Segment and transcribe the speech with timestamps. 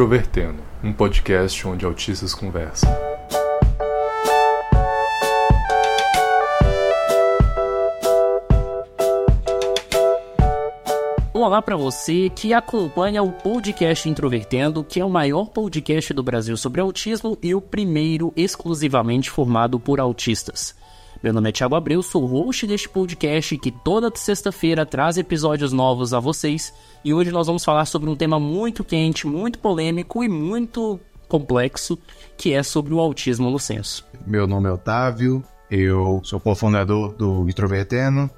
[0.00, 2.88] Introvertendo, um podcast onde autistas conversam.
[11.34, 16.56] Olá para você que acompanha o podcast Introvertendo, que é o maior podcast do Brasil
[16.56, 20.79] sobre autismo e o primeiro exclusivamente formado por autistas.
[21.22, 26.14] Meu nome é Thiago Abreu, sou host deste podcast que toda sexta-feira traz episódios novos
[26.14, 26.72] a vocês
[27.04, 31.98] e hoje nós vamos falar sobre um tema muito quente, muito polêmico e muito complexo,
[32.38, 34.02] que é sobre o autismo no senso.
[34.26, 38.30] Meu nome é Otávio, eu sou cofundador do Introvertendo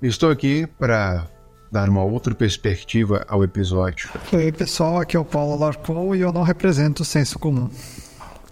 [0.00, 1.26] e estou aqui para
[1.68, 4.08] dar uma outra perspectiva ao episódio.
[4.32, 7.68] Oi, pessoal, aqui é o Paulo Larcon e eu não represento o senso comum.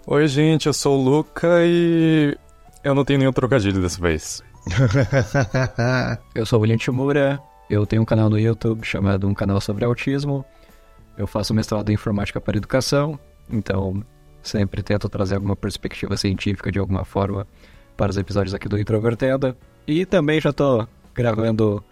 [0.04, 2.36] Oi, gente, eu sou o Luca e
[2.84, 4.42] eu não tenho nenhum trocadilho dessa vez.
[6.34, 9.84] eu sou o William Timura, eu tenho um canal no YouTube chamado Um Canal Sobre
[9.84, 10.44] Autismo.
[11.16, 13.18] Eu faço mestrado em Informática para Educação,
[13.50, 14.02] então
[14.42, 17.46] sempre tento trazer alguma perspectiva científica de alguma forma
[17.96, 19.56] para os episódios aqui do Introvertendo.
[19.86, 21.82] E também já estou gravando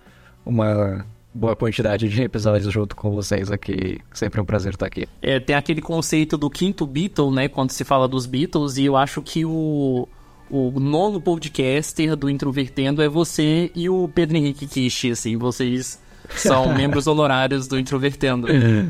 [0.45, 3.99] uma boa quantidade de episódios junto com vocês aqui.
[4.15, 5.07] Sempre um prazer estar aqui.
[5.21, 7.49] É, tem aquele conceito do quinto Beatle, né?
[7.49, 10.09] Quando se fala dos Beatles, e eu acho que o,
[10.51, 15.99] o nono podcaster do Introvertendo é você e o Pedro Henrique Kishi, assim, vocês
[16.35, 18.47] são membros honorários do Introvertendo.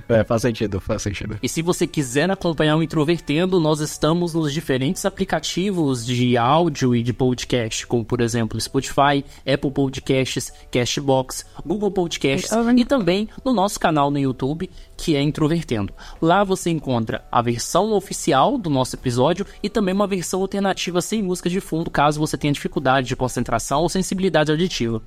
[0.08, 1.38] É, faz sentido, faz sentido.
[1.42, 7.02] E se você quiser acompanhar o Introvertendo, nós estamos nos diferentes aplicativos de áudio e
[7.02, 13.78] de podcast, como por exemplo Spotify, Apple Podcasts, Cashbox, Google Podcasts e também no nosso
[13.78, 15.92] canal no YouTube, que é Introvertendo.
[16.20, 21.22] Lá você encontra a versão oficial do nosso episódio e também uma versão alternativa sem
[21.22, 25.02] música de fundo, caso você tenha dificuldade de concentração ou sensibilidade auditiva.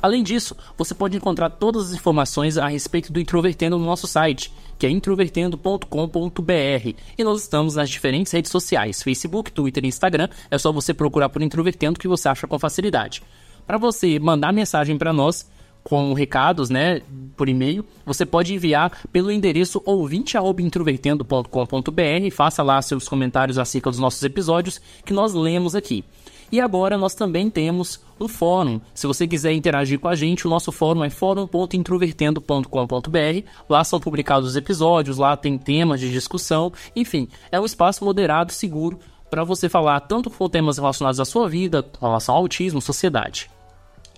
[0.00, 4.52] Além disso, você pode encontrar todas as informações a respeito do Introvertendo no nosso site,
[4.78, 10.56] que é introvertendo.com.br, e nós estamos nas diferentes redes sociais, Facebook, Twitter e Instagram, é
[10.56, 13.24] só você procurar por Introvertendo que você acha com facilidade.
[13.66, 15.50] Para você mandar mensagem para nós,
[15.82, 17.02] com recados, né,
[17.36, 24.22] por e-mail, você pode enviar pelo endereço ouvinte@introvertendo.com.br, faça lá seus comentários acerca dos nossos
[24.22, 26.04] episódios que nós lemos aqui.
[26.50, 28.80] E agora nós também temos o fórum.
[28.94, 33.48] Se você quiser interagir com a gente, o nosso fórum é fórum.introvertendo.com.br.
[33.68, 36.72] Lá são publicados os episódios, lá tem temas de discussão.
[36.96, 38.98] Enfim, é um espaço moderado, seguro
[39.30, 43.50] para você falar tanto com temas relacionados à sua vida, com relação ao autismo, sociedade.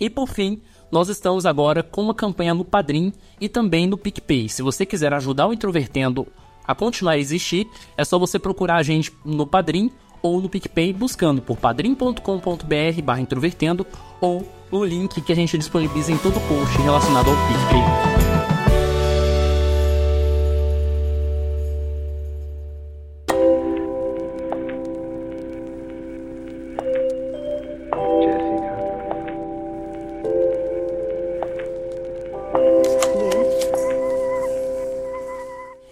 [0.01, 4.49] E por fim, nós estamos agora com uma campanha no Padrim e também no PicPay.
[4.49, 6.27] Se você quiser ajudar o Introvertendo
[6.67, 9.91] a continuar a existir, é só você procurar a gente no Padrim
[10.23, 13.87] ou no PicPay buscando por padrim.com.br barra introvertendo
[14.21, 18.21] ou no link que a gente disponibiliza em todo o post relacionado ao PicPay.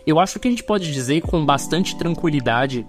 [0.09, 2.87] Eu acho que a gente pode dizer com bastante tranquilidade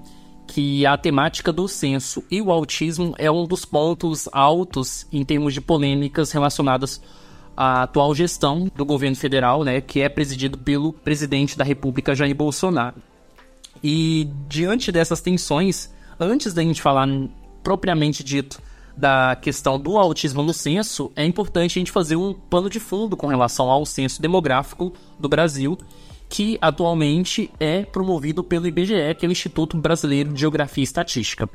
[0.60, 5.54] que a temática do censo e o autismo é um dos pontos altos em termos
[5.54, 7.02] de polêmicas relacionadas
[7.56, 12.36] à atual gestão do governo federal, né, que é presidido pelo presidente da República Jair
[12.36, 12.98] Bolsonaro.
[13.82, 17.08] E diante dessas tensões, antes da gente falar
[17.64, 18.62] propriamente dito
[18.98, 23.16] da questão do autismo no censo, é importante a gente fazer um pano de fundo
[23.16, 25.78] com relação ao censo demográfico do Brasil
[26.30, 31.50] que atualmente é promovido pelo IBGE, que é o Instituto Brasileiro de Geografia e Estatística.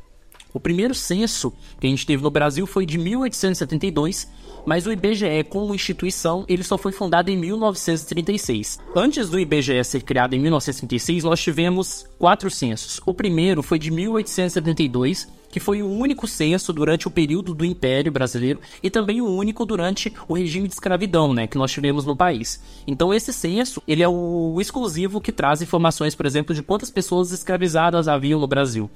[0.55, 1.51] O primeiro censo
[1.81, 4.25] que a gente teve no Brasil foi de 1872,
[4.65, 8.79] mas o IBGE, como instituição, ele só foi fundado em 1936.
[8.95, 13.01] Antes do IBGE ser criado em 1936, nós tivemos quatro censos.
[13.05, 18.09] O primeiro foi de 1872, que foi o único censo durante o período do Império
[18.09, 22.15] Brasileiro e também o único durante o regime de escravidão, né, que nós tivemos no
[22.15, 22.63] país.
[22.87, 27.33] Então esse censo, ele é o exclusivo que traz informações, por exemplo, de quantas pessoas
[27.33, 28.89] escravizadas haviam no Brasil.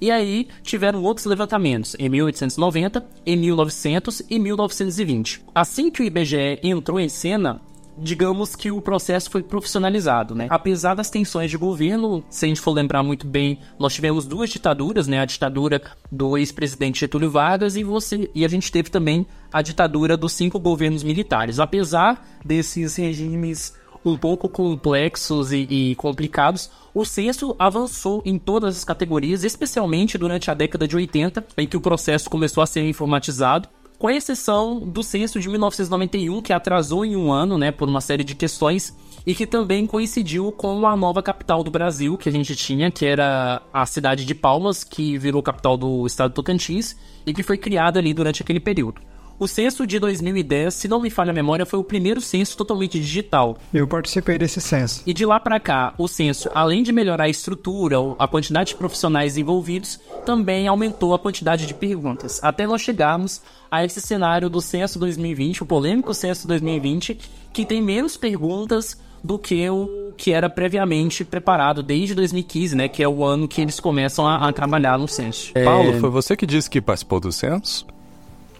[0.00, 5.44] E aí tiveram outros levantamentos em 1890, em 1900 e 1920.
[5.54, 7.60] Assim que o IBGE entrou em cena,
[7.98, 10.46] digamos que o processo foi profissionalizado, né?
[10.50, 14.50] Apesar das tensões de governo, se a gente for lembrar muito bem, nós tivemos duas
[14.50, 15.20] ditaduras, né?
[15.20, 20.16] A ditadura do ex-presidente Getúlio Vargas e você e a gente teve também a ditadura
[20.16, 21.58] dos cinco governos militares.
[21.58, 23.74] Apesar desses regimes
[24.10, 30.50] um pouco complexos e, e, complicados, o censo avançou em todas as categorias, especialmente durante
[30.50, 33.68] a década de 80, em que o processo começou a ser informatizado,
[33.98, 38.24] com exceção do censo de 1991, que atrasou em um ano, né, por uma série
[38.24, 38.94] de questões
[39.26, 43.04] e que também coincidiu com a nova capital do Brasil que a gente tinha, que
[43.04, 47.58] era a cidade de Palmas, que virou capital do estado de Tocantins e que foi
[47.58, 49.00] criada ali durante aquele período.
[49.38, 52.98] O censo de 2010, se não me falha a memória, foi o primeiro censo totalmente
[52.98, 53.58] digital.
[53.72, 55.02] Eu participei desse censo.
[55.06, 58.76] E de lá para cá, o censo, além de melhorar a estrutura, a quantidade de
[58.76, 64.62] profissionais envolvidos, também aumentou a quantidade de perguntas, até nós chegarmos a esse cenário do
[64.62, 67.18] censo 2020, o polêmico censo 2020,
[67.52, 73.02] que tem menos perguntas do que o que era previamente preparado desde 2015, né, que
[73.02, 75.52] é o ano que eles começam a, a trabalhar no censo.
[75.64, 77.86] Paulo, É, foi você que disse que participou do censo?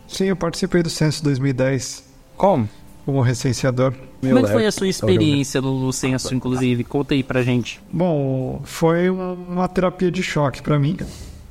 [0.08, 2.05] Sim, eu participei do censo 2010
[2.37, 2.69] Como?
[3.05, 3.93] como recenseador.
[4.20, 6.82] Como é que foi a sua experiência no, censo, inclusive?
[6.82, 7.81] Conta aí pra gente.
[7.93, 10.97] Bom, foi uma, uma terapia de choque pra mim.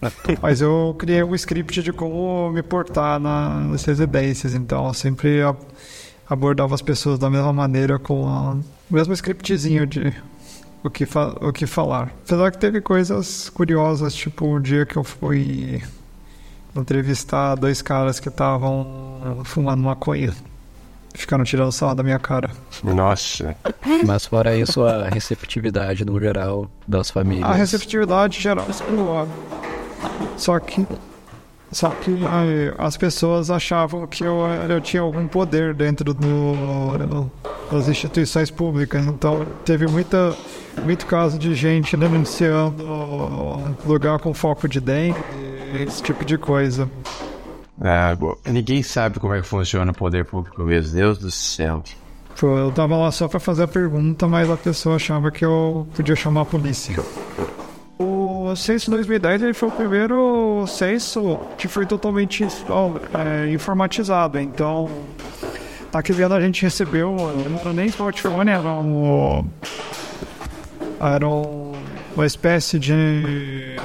[0.42, 5.42] Mas eu criei um script de como me portar na- nas residências, então eu sempre
[5.42, 5.56] a-
[6.30, 8.57] abordava as pessoas da mesma maneira com a-
[8.90, 10.13] o mesmo scriptzinho de
[10.84, 12.12] o que, fa- o que falar.
[12.25, 15.81] Apesar que teve coisas curiosas, tipo o dia que eu fui
[16.75, 20.33] entrevistar dois caras que estavam fumando maconha.
[21.13, 22.50] Ficaram tirando sarro da minha cara.
[22.83, 23.56] Nossa.
[24.06, 27.50] Mas fora isso, a receptividade no geral das famílias.
[27.50, 30.38] A receptividade geral é.
[30.38, 30.86] Só que.
[31.75, 37.30] Só que ai, as pessoas achavam que eu, eu tinha algum poder dentro do,
[37.69, 39.06] das instituições públicas.
[39.06, 40.33] Então teve muita,
[40.86, 42.81] muito caso de gente denunciando
[43.86, 45.19] lugar com foco de dengue,
[45.86, 46.89] esse tipo de coisa.
[47.81, 50.95] Ah, bom, ninguém sabe como é que funciona o poder público mesmo.
[50.95, 51.83] Deus do céu.
[52.39, 55.86] Pô, eu tava lá só pra fazer a pergunta, mas a pessoa achava que eu
[55.94, 56.95] podia chamar a polícia.
[58.51, 64.39] O censo 2010 ele foi o primeiro censo que foi totalmente é, informatizado.
[64.39, 64.89] Então,
[65.94, 67.12] naquele ano a gente recebeu,
[67.50, 69.45] não era nem smartphone, era, um,
[71.00, 71.71] era um-
[72.15, 73.75] uma espécie de,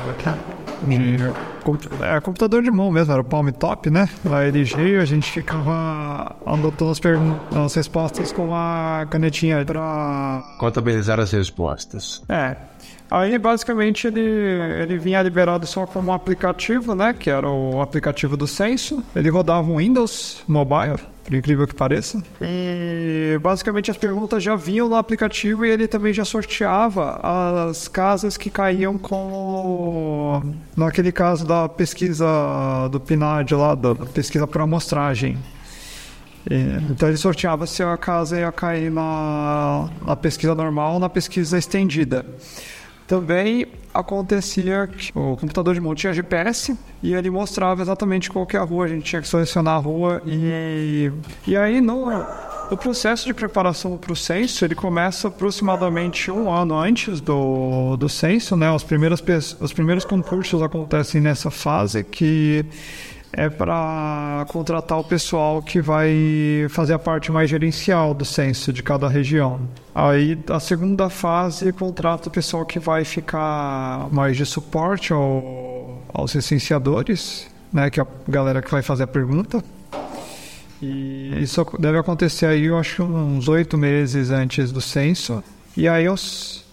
[0.86, 1.18] de
[1.64, 4.08] compu- é, computador de mão mesmo, era o Palm Top, né?
[4.24, 7.00] Na LG a gente ficava anotando as,
[7.64, 12.22] as respostas com a canetinha pra Contabilizar as respostas.
[12.28, 12.56] é.
[13.10, 17.12] Aí basicamente ele, ele vinha liberado só como um aplicativo, né?
[17.12, 19.02] Que era o aplicativo do censo.
[19.16, 22.22] Ele rodava um Windows Mobile, por incrível que pareça.
[22.40, 27.20] E basicamente as perguntas já vinham no aplicativo e ele também já sorteava
[27.68, 30.40] as casas que caíam com.
[30.76, 32.26] Naquele caso da pesquisa
[32.92, 35.36] do PNAD lá, da pesquisa por amostragem.
[36.90, 41.58] Então ele sorteava se a casa ia cair na, na pesquisa normal ou na pesquisa
[41.58, 42.24] estendida.
[43.10, 48.56] Também acontecia que o computador de mão tinha GPS e ele mostrava exatamente qual que
[48.56, 51.10] é a rua, a gente tinha que selecionar a rua e,
[51.44, 52.06] e aí no,
[52.70, 58.08] o processo de preparação para o censo ele começa aproximadamente um ano antes do, do
[58.08, 58.70] censo, né?
[58.70, 59.20] Os primeiros,
[59.58, 62.64] os primeiros concursos acontecem nessa fase que
[63.32, 68.82] é para contratar o pessoal que vai fazer a parte mais gerencial do censo de
[68.82, 69.60] cada região.
[69.94, 76.32] Aí, a segunda fase, contrata o pessoal que vai ficar mais de suporte ao, aos
[76.32, 79.62] recenseadores, né, que é a galera que vai fazer a pergunta.
[80.82, 85.44] E isso deve acontecer aí, eu acho, uns oito meses antes do censo.
[85.76, 86.64] E aí, os,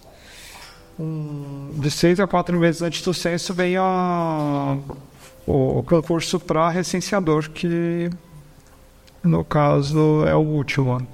[0.98, 4.76] um, de seis a quatro meses antes do censo, vem a,
[5.48, 8.10] o concurso para recenseador, que
[9.22, 11.06] no caso é o último.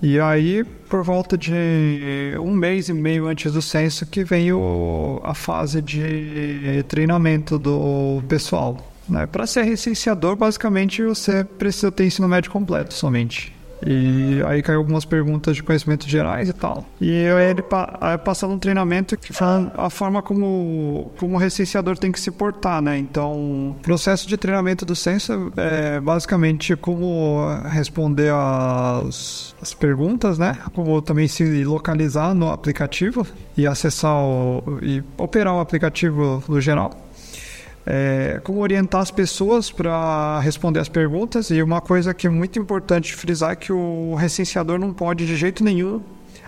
[0.00, 1.52] E aí, por volta de
[2.40, 8.22] um mês e meio antes do censo, que vem o, a fase de treinamento do
[8.28, 8.76] pessoal.
[9.08, 9.26] Né?
[9.26, 13.52] Para ser recenseador, basicamente você precisa ter ensino médio completo somente.
[13.86, 16.84] E aí caiu algumas perguntas de conhecimentos gerais e tal.
[17.00, 17.62] E eu, ele
[18.24, 22.80] passando um treinamento que fala a forma como, como o recenseador tem que se portar,
[22.80, 22.98] né?
[22.98, 30.58] Então, o processo de treinamento do censo é basicamente como responder as, as perguntas, né?
[30.74, 36.92] Como também se localizar no aplicativo e acessar o, e operar o aplicativo no geral
[37.86, 42.58] é, como orientar as pessoas para responder as perguntas e uma coisa que é muito
[42.58, 46.00] importante frisar é que o recenseador não pode de jeito nenhum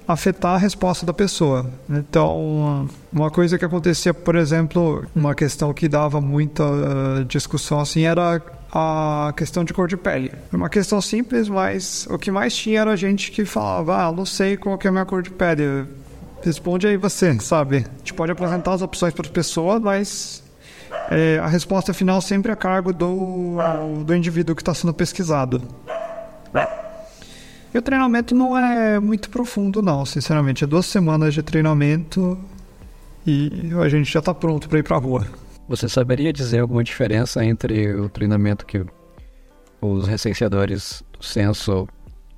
[0.07, 1.71] afetar a resposta da pessoa.
[1.88, 8.03] Então, uma coisa que acontecia, por exemplo, uma questão que dava muita eh, discussão assim
[8.03, 10.31] era a questão de cor de pele.
[10.53, 14.57] Uma questão simples, mas o que mais tinha era gente que falava: "Ah, não sei
[14.57, 15.87] qual que é a minha cor de pele".
[16.43, 17.79] Responde aí você, sabe?
[17.79, 20.43] A gente pode apresentar as opções para as pessoas, mas
[21.11, 23.59] é, a resposta final sempre a cargo do,
[24.05, 25.63] do indivíduo que está sendo pesquisado.
[27.75, 30.63] E o treinamento não é muito profundo, não, sinceramente.
[30.63, 32.39] É duas semanas de treinamento
[33.27, 35.27] e a gente já está pronto para ir para a rua.
[35.69, 38.85] Você saberia dizer alguma diferença entre o treinamento que
[39.81, 41.89] os recenseadores do censo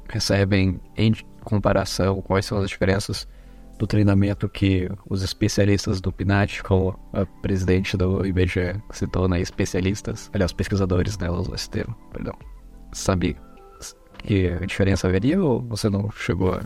[0.08, 1.12] recebem em
[1.44, 2.22] comparação?
[2.22, 3.28] Quais são as diferenças
[3.78, 9.40] do treinamento que os especialistas do PNAD, como a presidente do IBGE citou, né?
[9.40, 11.30] Especialistas, aliás, pesquisadores, né?
[11.30, 12.34] Usou esse termo, perdão.
[12.92, 13.36] Sabe
[14.18, 16.60] que diferença haveria ou você não chegou a...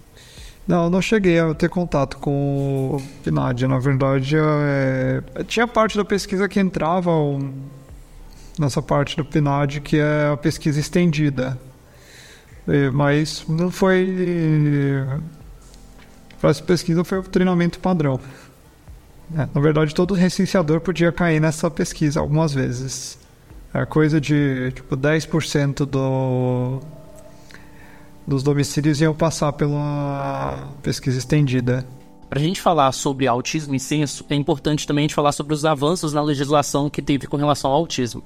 [0.69, 3.67] Não, não cheguei a ter contato com o PNAD.
[3.67, 5.23] Na verdade, é...
[5.45, 7.53] tinha parte da pesquisa que entrava um...
[8.57, 11.59] nessa parte do PNAD, que é a pesquisa estendida.
[12.93, 14.07] Mas não foi.
[16.43, 18.19] Essa pesquisa foi o treinamento padrão.
[19.37, 23.19] É, na verdade, todo recenseador podia cair nessa pesquisa algumas vezes.
[23.73, 26.81] É coisa de tipo 10% do
[28.27, 31.87] dos domicílios iam passar pela pesquisa estendida.
[32.29, 35.53] Para a gente falar sobre autismo e censo, é importante também a gente falar sobre
[35.53, 38.23] os avanços na legislação que teve com relação ao autismo.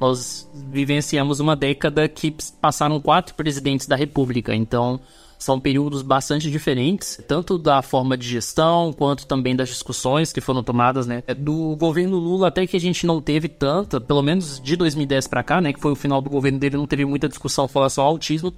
[0.00, 5.00] Nós vivenciamos uma década que passaram quatro presidentes da República, então
[5.44, 10.62] são períodos bastante diferentes, tanto da forma de gestão quanto também das discussões que foram
[10.62, 11.22] tomadas, né?
[11.38, 15.42] Do governo Lula até que a gente não teve tanta, pelo menos de 2010 para
[15.42, 18.10] cá, né, que foi o final do governo dele, não teve muita discussão relação ao
[18.10, 18.52] autismo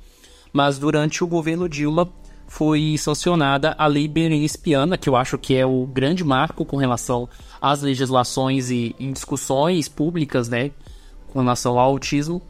[0.57, 2.09] mas durante o governo Dilma
[2.49, 6.78] foi sancionada a Lei Berenice Piana, que eu acho que é o grande marco com
[6.78, 7.28] relação
[7.61, 10.71] às legislações e discussões públicas, né,
[11.28, 12.40] com relação ao autismo.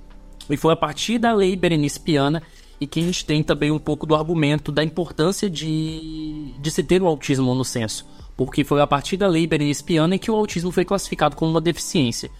[0.49, 2.43] E foi a partir da Lei Berenice Piana
[2.81, 6.83] e que a gente tem também um pouco do argumento da importância de, de se
[6.83, 8.07] ter o autismo no censo.
[8.37, 11.61] Porque foi a partir da Lei Berenice Piana que o autismo foi classificado como uma
[11.61, 12.31] deficiência.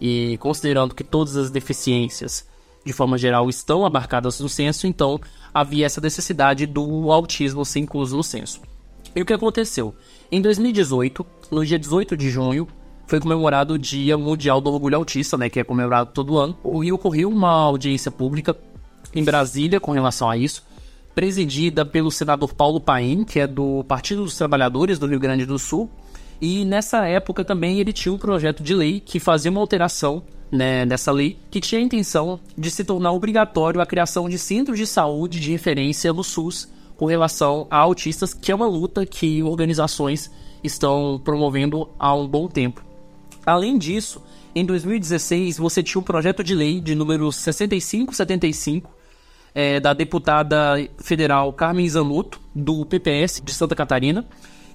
[0.00, 2.48] E considerando que todas as deficiências
[2.84, 5.20] de forma geral, estão abarcadas no censo, então
[5.52, 8.60] havia essa necessidade do autismo ser incluso no censo.
[9.14, 9.94] E o que aconteceu?
[10.30, 12.66] Em 2018, no dia 18 de junho,
[13.06, 16.92] foi comemorado o Dia Mundial do Orgulho Autista, né, que é comemorado todo ano, e
[16.92, 18.56] ocorreu uma audiência pública
[19.14, 20.64] em Brasília com relação a isso,
[21.14, 25.58] presidida pelo senador Paulo Paim, que é do Partido dos Trabalhadores do Rio Grande do
[25.58, 25.90] Sul,
[26.40, 30.84] e nessa época também ele tinha um projeto de lei que fazia uma alteração né,
[30.84, 34.86] nessa lei, que tinha a intenção de se tornar obrigatório a criação de centros de
[34.86, 40.30] saúde de referência no SUS com relação a autistas, que é uma luta que organizações
[40.62, 42.84] estão promovendo há um bom tempo.
[43.46, 44.22] Além disso,
[44.54, 48.90] em 2016 você tinha um projeto de lei de número 6575
[49.54, 54.24] é, da deputada federal Carmen Zanotto, do PPS de Santa Catarina,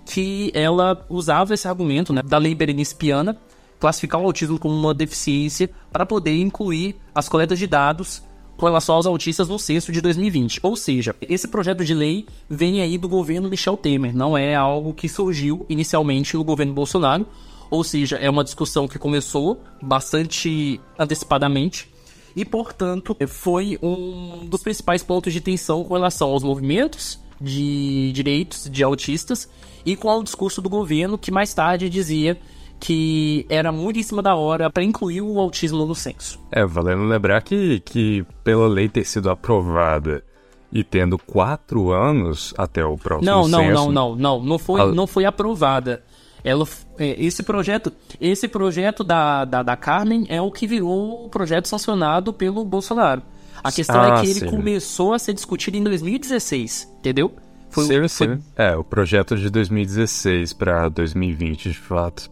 [0.05, 3.37] que ela usava esse argumento né, da lei Berenice Piana
[3.79, 8.23] classificar o autismo como uma deficiência para poder incluir as coletas de dados
[8.57, 10.59] com relação aos autistas no censo de 2020.
[10.63, 14.93] Ou seja, esse projeto de lei vem aí do governo Michel Temer, não é algo
[14.93, 17.27] que surgiu inicialmente no governo Bolsonaro,
[17.69, 21.89] ou seja, é uma discussão que começou bastante antecipadamente
[22.35, 28.69] e, portanto, foi um dos principais pontos de tensão com relação aos movimentos de direitos
[28.69, 29.49] de autistas
[29.85, 32.37] e com o discurso do governo que mais tarde dizia
[32.79, 36.39] que era muito em cima da hora para incluir o autismo no censo.
[36.51, 40.23] É, valendo lembrar que, que pela lei ter sido aprovada
[40.71, 43.73] e tendo quatro anos até o próximo não, não, censo...
[43.73, 44.85] Não, não, não, não, foi, a...
[44.87, 46.03] não foi aprovada.
[46.45, 46.67] Ela,
[46.99, 51.67] é, esse projeto, esse projeto da, da, da Carmen é o que virou o projeto
[51.67, 53.23] sancionado pelo Bolsonaro.
[53.63, 54.45] A questão é ah, é que ele sim.
[54.45, 57.33] começou a ser discutido em 2016, entendeu?
[57.71, 58.07] Foi, sim, foi...
[58.07, 58.43] sim.
[58.55, 62.29] É, o projeto de 2016 para 2020, de fato.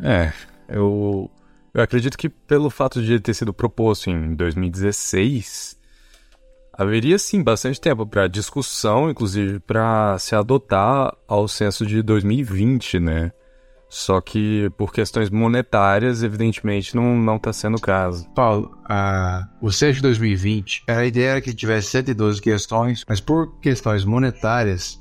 [0.00, 0.32] É,
[0.68, 1.28] eu,
[1.74, 5.75] eu acredito que pelo fato de ele ter sido proposto em 2016,
[6.76, 13.32] haveria sim bastante tempo para discussão, inclusive para se adotar ao censo de 2020, né?
[13.88, 18.28] Só que por questões monetárias, evidentemente, não está sendo o caso.
[18.34, 18.76] Paulo,
[19.62, 25.00] o censo de 2020, a ideia era que tivesse 112 questões, mas por questões monetárias,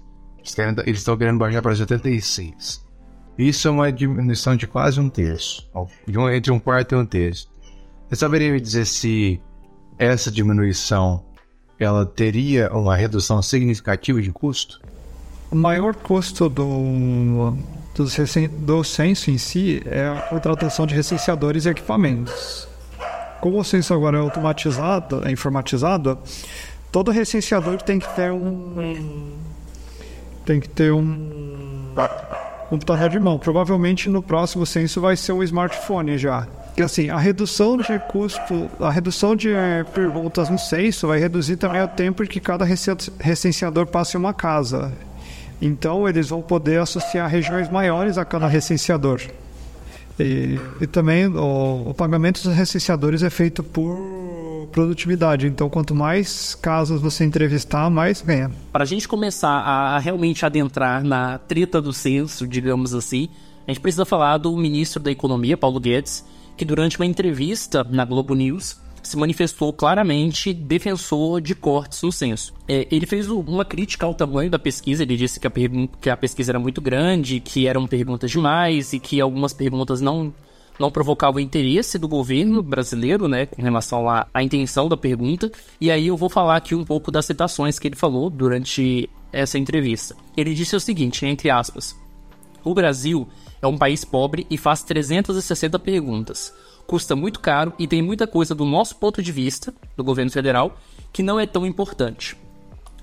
[0.85, 2.85] eles estão querendo baixar para 76.
[3.37, 5.67] Isso é uma diminuição de quase um terço,
[6.31, 7.49] entre um quarto e um terço.
[8.07, 9.41] Você saberia me dizer se
[9.97, 11.24] essa diminuição
[11.79, 14.79] ela teria uma redução significativa de custo?
[15.51, 17.53] O maior custo do,
[17.93, 18.07] do,
[18.49, 22.67] do censo em si é a contratação de recenseadores e equipamentos.
[23.39, 26.17] Como o censo agora é automatizado, é informatizado,
[26.91, 29.33] todo recenseador tem que ter um
[30.45, 31.93] tem que ter um
[32.69, 33.37] computador de mão.
[33.37, 36.47] Provavelmente no próximo censo vai ser um smartphone já.
[36.77, 41.55] E assim, a redução de custo, a redução de eh, perguntas no censo vai reduzir
[41.55, 44.91] também o tempo que cada recenseador passa em uma casa.
[45.61, 49.21] Então eles vão poder associar regiões maiores a cada recenseador.
[50.19, 55.47] E, e também o, o, pagamento dos recenseadores é feito por produtividade.
[55.47, 58.51] Então, quanto mais casos você entrevistar, mais ganha.
[58.71, 63.29] Para a gente começar a realmente adentrar na treta do censo, digamos assim,
[63.67, 66.23] a gente precisa falar do ministro da Economia, Paulo Guedes,
[66.57, 72.53] que durante uma entrevista na Globo News se manifestou claramente defensor de cortes no censo.
[72.67, 75.51] É, ele fez uma crítica ao tamanho da pesquisa, ele disse que a,
[76.01, 80.33] que a pesquisa era muito grande, que eram perguntas demais e que algumas perguntas não
[80.77, 85.49] não provocavam interesse do governo brasileiro, né, em relação à, à intenção da pergunta.
[85.79, 89.57] E aí eu vou falar aqui um pouco das citações que ele falou durante essa
[89.57, 90.17] entrevista.
[90.35, 91.95] Ele disse o seguinte, entre aspas:
[92.61, 93.25] O Brasil
[93.65, 96.53] é um país pobre e faz 360 perguntas
[96.85, 100.77] custa muito caro e tem muita coisa do nosso ponto de vista, do governo federal,
[101.11, 102.37] que não é tão importante.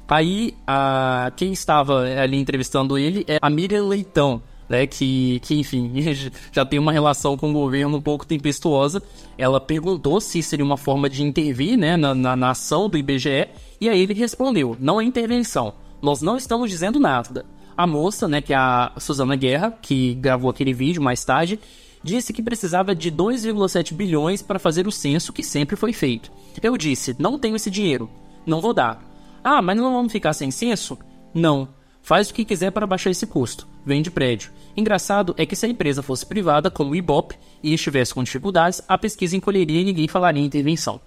[0.09, 5.91] Aí, a, quem estava ali entrevistando ele é a Miriam Leitão, né, que, que, enfim,
[6.53, 9.03] já tem uma relação com o governo um pouco tempestuosa.
[9.39, 13.49] Ela perguntou se seria uma forma de intervir né, na, na, na ação do IBGE,
[13.81, 17.47] e aí ele respondeu: não é intervenção, nós não estamos dizendo nada.
[17.83, 21.59] A moça, né, que é a Suzana Guerra, que gravou aquele vídeo mais tarde,
[22.01, 26.31] disse que precisava de 2,7 bilhões para fazer o censo que sempre foi feito.
[26.63, 28.09] Eu disse: não tenho esse dinheiro,
[28.47, 29.03] não vou dar.
[29.43, 30.97] Ah, mas não vamos ficar sem censo?
[31.35, 31.71] Não.
[32.03, 33.67] Faz o que quiser para baixar esse custo.
[33.85, 34.53] Vende prédio.
[34.77, 37.35] Engraçado é que se a empresa fosse privada, como o Ibope,
[37.65, 41.01] e estivesse com dificuldades, a pesquisa encolheria e ninguém falaria em intervenção.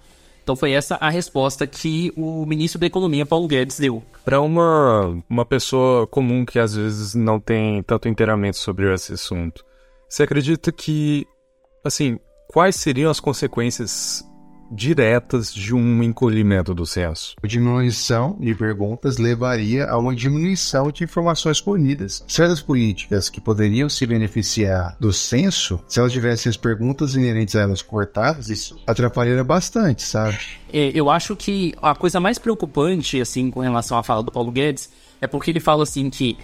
[0.46, 4.00] Então foi essa a resposta que o ministro da Economia, Paulo Guedes, deu.
[4.24, 9.64] Para uma, uma pessoa comum que às vezes não tem tanto inteiramento sobre esse assunto,
[10.08, 11.26] você acredita que,
[11.84, 14.24] assim, quais seriam as consequências
[14.70, 17.34] diretas de um encolhimento do censo?
[17.42, 22.24] A diminuição de perguntas levaria a uma diminuição de informações colhidas.
[22.26, 27.60] Certas políticas que poderiam se beneficiar do censo, se elas tivessem as perguntas inerentes a
[27.60, 30.38] elas cortadas, isso atrapalharia bastante, sabe?
[30.72, 34.50] É, eu acho que a coisa mais preocupante, assim, com relação à fala do Paulo
[34.50, 34.90] Guedes,
[35.20, 36.36] é porque ele fala assim que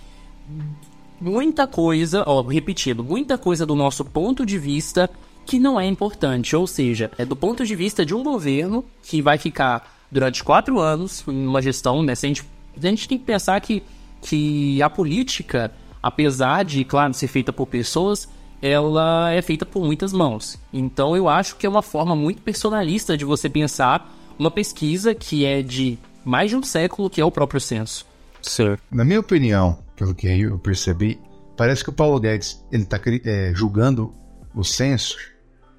[1.21, 5.09] muita coisa, ó, repetindo, muita coisa do nosso ponto de vista
[5.47, 6.55] que não é importante.
[6.55, 10.79] Ou seja, é do ponto de vista de um governo que vai ficar durante quatro
[10.79, 12.13] anos em uma gestão, né?
[12.13, 12.45] A gente,
[12.77, 13.83] a gente tem que pensar que,
[14.21, 18.29] que a política, apesar de, claro, ser feita por pessoas,
[18.61, 20.59] ela é feita por muitas mãos.
[20.73, 25.45] Então eu acho que é uma forma muito personalista de você pensar uma pesquisa que
[25.45, 28.07] é de mais de um século, que é o próprio censo.
[28.41, 28.77] Sim.
[28.91, 31.19] Na minha opinião, pelo que eu percebi,
[31.57, 34.15] parece que o Paulo Guedes ele está é, julgando
[34.55, 35.17] o censo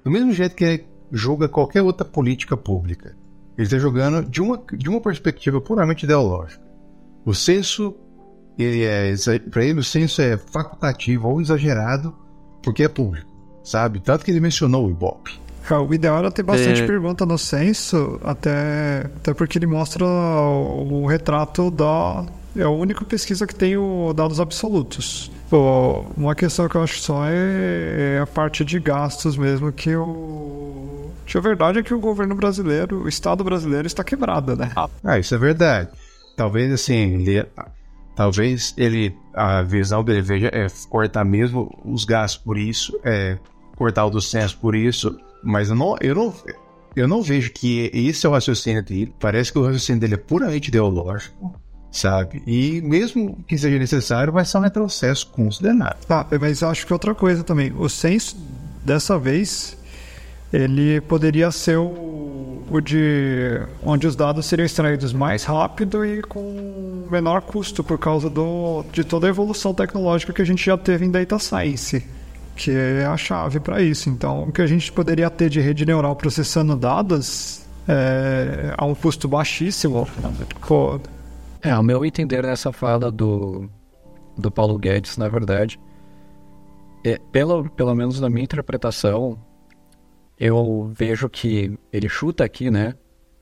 [0.04, 3.16] do mesmo jeito que ele julga qualquer outra política pública.
[3.56, 6.62] Ele está julgando de uma, de uma perspectiva puramente ideológica.
[7.24, 7.94] O censo,
[8.58, 9.14] ele é
[9.50, 12.14] para ele o censo é facultativo ou exagerado
[12.62, 13.30] porque é público,
[13.62, 14.00] sabe?
[14.00, 15.40] Tanto que ele mencionou o Ibope.
[15.70, 16.86] É, o ideal era ter bastante é...
[16.86, 23.04] pergunta no censo, até, até porque ele mostra o, o retrato da, é a única
[23.04, 25.30] pesquisa que tem o dados absolutos.
[25.48, 29.94] Pô, uma questão que eu acho só é, é a parte de gastos mesmo, que
[29.94, 31.10] o.
[31.26, 34.72] Que a verdade é que o governo brasileiro, o Estado brasileiro está quebrado, né?
[35.02, 35.88] Ah, isso é verdade.
[36.36, 37.46] Talvez assim, ele,
[38.14, 43.38] talvez ele, a visão dele veja é cortar mesmo os gastos por isso, é
[43.76, 46.34] cortar o do censo por isso, mas eu não, eu não,
[46.94, 49.14] eu não vejo que esse é o raciocínio dele.
[49.18, 51.54] Parece que o raciocínio dele é puramente ideológico
[51.94, 52.42] sabe?
[52.44, 55.96] E mesmo que seja necessário, vai ser um retrocesso considerável.
[56.06, 58.36] Tá, mas acho que outra coisa também, o censo
[58.84, 59.76] dessa vez
[60.52, 67.06] ele poderia ser o, o de onde os dados seriam extraídos mais rápido e com
[67.10, 71.04] menor custo por causa do, de toda a evolução tecnológica que a gente já teve
[71.04, 72.04] em data science,
[72.56, 74.08] que é a chave para isso.
[74.08, 78.94] Então, o que a gente poderia ter de rede neural processando dados é, a um
[78.94, 80.06] custo baixíssimo,
[81.64, 83.68] é, ao meu entender nessa fala do,
[84.36, 85.80] do Paulo Guedes, na verdade,
[87.02, 89.38] é, pelo, pelo menos na minha interpretação,
[90.38, 92.94] eu vejo que ele chuta aqui, né?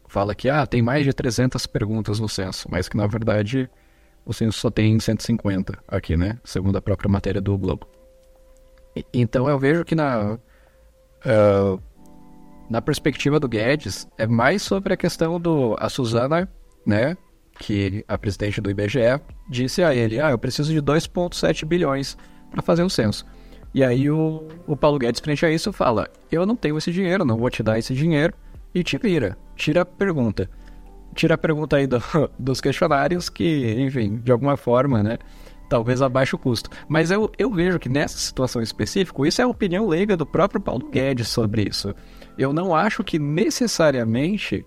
[0.07, 3.69] Fala que ah, tem mais de 300 perguntas no censo, mas que na verdade
[4.25, 6.39] o censo só tem 150 aqui, né?
[6.45, 7.89] Segundo a própria matéria do Globo.
[8.95, 11.83] E, então eu vejo que na, uh,
[12.71, 15.75] na perspectiva do Guedes é mais sobre a questão do.
[15.79, 16.49] A Suzana,
[16.87, 17.17] né?
[17.63, 22.19] Que a presidente do IBGE disse a ele: Ah, eu preciso de 2,7 bilhões
[22.51, 23.25] para fazer um censo.
[23.73, 27.25] E aí o, o Paulo Guedes, frente a isso, fala: Eu não tenho esse dinheiro,
[27.25, 28.35] não vou te dar esse dinheiro,
[28.75, 29.39] e te vira.
[29.55, 30.51] Tira a pergunta.
[31.15, 32.03] Tira a pergunta aí do,
[32.37, 35.19] dos questionários, que, enfim, de alguma forma, né?
[35.69, 36.69] Talvez abaixe o custo.
[36.89, 40.61] Mas eu, eu vejo que nessa situação específica, isso é a opinião leiga do próprio
[40.61, 41.95] Paulo Guedes sobre isso.
[42.37, 44.67] Eu não acho que necessariamente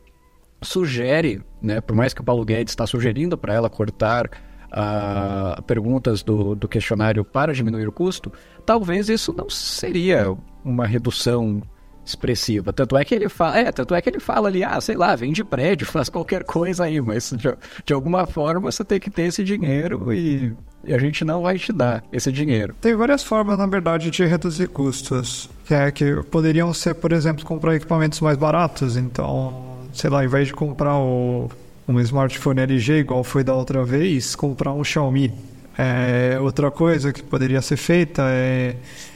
[0.65, 4.29] sugere, né, por mais que o Paulo Guedes está sugerindo para ela cortar
[4.71, 8.31] uh, perguntas do, do questionário para diminuir o custo,
[8.65, 11.61] talvez isso não seria uma redução
[12.05, 12.71] expressiva.
[12.71, 15.15] Tanto é que ele fala, é, tanto é que ele fala ali, ah, sei lá,
[15.15, 19.23] vende prédio, faz qualquer coisa aí, mas de, de alguma forma você tem que ter
[19.23, 22.75] esse dinheiro e, e, a gente não vai te dar esse dinheiro.
[22.79, 27.43] Tem várias formas, na verdade, de reduzir custos, que é que poderiam ser, por exemplo,
[27.43, 31.49] comprar equipamentos mais baratos, então, sei lá, ao invés de comprar o,
[31.87, 35.33] um smartphone LG igual foi da outra vez, comprar um Xiaomi.
[35.77, 38.75] É, outra coisa que poderia ser feita é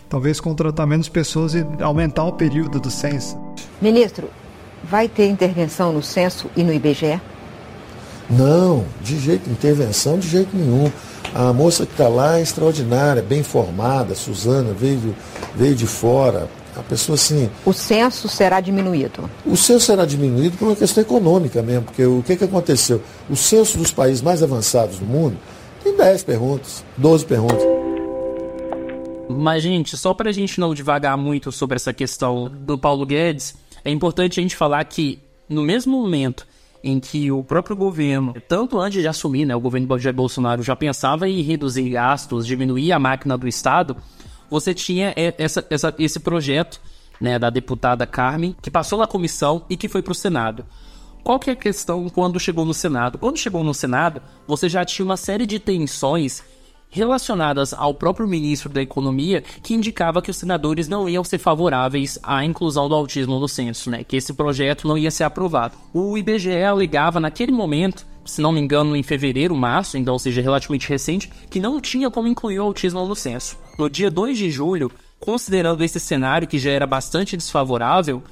[0.09, 3.37] talvez contratar menos pessoas e aumentar o período do censo.
[3.81, 4.29] Ministro,
[4.83, 7.21] vai ter intervenção no censo e no IBGE?
[8.29, 10.91] Não, de jeito, intervenção de jeito nenhum.
[11.33, 15.15] A moça que está lá é extraordinária, bem formada, Suzana, veio,
[15.55, 16.47] veio de fora.
[16.79, 17.49] A pessoa assim.
[17.65, 19.29] O censo será diminuído?
[19.45, 23.01] O censo será diminuído por uma questão econômica mesmo, porque o que, que aconteceu?
[23.29, 25.37] O censo dos países mais avançados do mundo
[25.83, 27.63] tem 10 perguntas, 12 perguntas.
[29.29, 33.55] Mas, gente, só para a gente não devagar muito sobre essa questão do Paulo Guedes,
[33.85, 36.47] é importante a gente falar que, no mesmo momento
[36.83, 41.27] em que o próprio governo, tanto antes de assumir, né, o governo Bolsonaro já pensava
[41.27, 43.97] em reduzir gastos, diminuir a máquina do Estado,
[44.49, 46.81] você tinha essa, essa, esse projeto
[47.19, 50.65] né, da deputada Carmen, que passou na comissão e que foi para o Senado.
[51.23, 53.17] Qual que é a questão quando chegou no Senado?
[53.17, 56.43] Quando chegou no Senado, você já tinha uma série de tensões
[56.89, 62.17] relacionadas ao próprio ministro da Economia, que indicava que os senadores não iam ser favoráveis
[62.23, 64.03] à inclusão do autismo no censo, né?
[64.03, 65.75] Que esse projeto não ia ser aprovado.
[65.93, 70.41] O IBGE alegava naquele momento, se não me engano, em fevereiro, março, então, ou seja,
[70.41, 73.57] relativamente recente, que não tinha como incluir o autismo no censo.
[73.77, 78.23] No dia 2 de julho, considerando esse cenário que já era bastante desfavorável,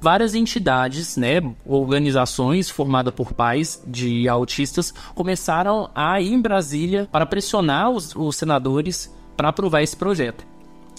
[0.00, 7.24] várias entidades, né, organizações formadas por pais de autistas começaram a ir em Brasília para
[7.24, 10.53] pressionar os, os senadores para aprovar esse projeto.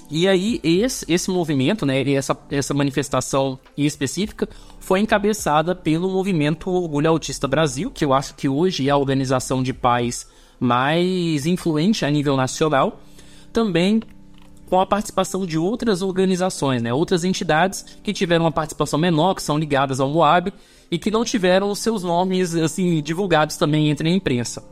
[0.10, 4.48] E aí, esse, esse movimento, né, essa, essa manifestação específica,
[4.80, 9.64] foi encabeçada pelo movimento Orgulho Autista Brasil, que eu acho que hoje é a organização
[9.64, 10.28] de pais
[10.60, 13.02] mais influente a nível nacional.
[13.52, 14.02] Também
[14.68, 19.44] com a participação de outras organizações, né, outras entidades que tiveram uma participação menor, que
[19.44, 20.52] são ligadas ao Moab
[20.90, 24.64] e que não tiveram seus nomes assim divulgados também entre a imprensa.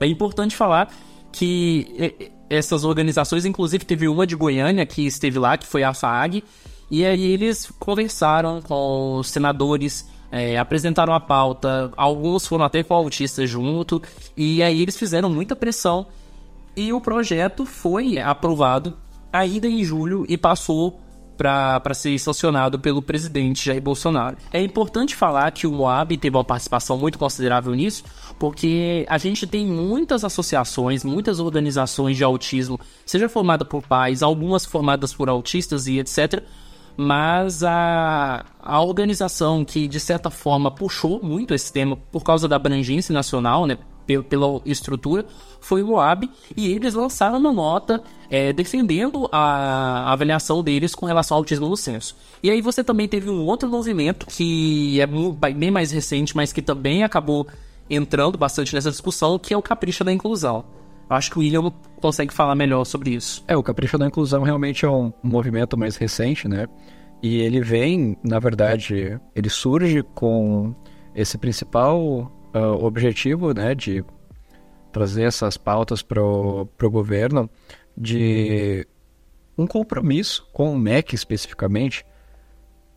[0.00, 0.92] É importante falar
[1.30, 6.44] que essas organizações, inclusive teve uma de Goiânia que esteve lá, que foi a FAG,
[6.90, 12.92] e aí eles conversaram com os senadores, é, apresentaram a pauta, alguns foram até com
[12.92, 14.02] o autista junto,
[14.36, 16.06] e aí eles fizeram muita pressão
[16.76, 18.96] e o projeto foi aprovado
[19.32, 21.00] ainda em julho e passou
[21.36, 24.36] para ser sancionado pelo presidente Jair Bolsonaro.
[24.52, 28.04] É importante falar que o Moab teve uma participação muito considerável nisso,
[28.38, 34.64] porque a gente tem muitas associações, muitas organizações de autismo, seja formada por pais, algumas
[34.64, 36.42] formadas por autistas e etc.
[36.96, 42.56] Mas a, a organização que de certa forma puxou muito esse tema por causa da
[42.56, 43.78] abrangência nacional, né,
[44.28, 45.24] pela estrutura,
[45.62, 51.36] foi o Moab, e eles lançaram uma nota é, defendendo a avaliação deles com relação
[51.36, 52.16] ao autismo no censo.
[52.42, 55.06] E aí você também teve um outro movimento que é
[55.54, 57.46] bem mais recente, mas que também acabou
[57.88, 60.64] entrando bastante nessa discussão, que é o Capricha da Inclusão.
[61.08, 61.70] Acho que o William
[62.00, 63.44] consegue falar melhor sobre isso.
[63.46, 66.66] É, o Capricha da Inclusão realmente é um movimento mais recente, né?
[67.22, 70.74] E ele vem, na verdade, ele surge com
[71.14, 74.04] esse principal uh, objetivo, né, de
[74.92, 77.48] trazer essas pautas para o governo,
[77.96, 78.86] de
[79.56, 82.04] um compromisso com o MEC especificamente,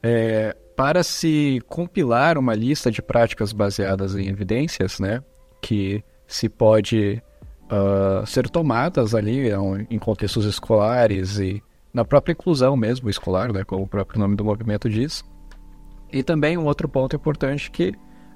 [0.01, 5.23] é, para se compilar uma lista de práticas baseadas em evidências, né,
[5.61, 7.21] que se pode
[7.65, 9.49] uh, ser tomadas ali
[9.89, 14.43] em contextos escolares e na própria inclusão mesmo escolar, né, como o próprio nome do
[14.43, 15.23] movimento diz.
[16.11, 17.93] E também um outro ponto importante que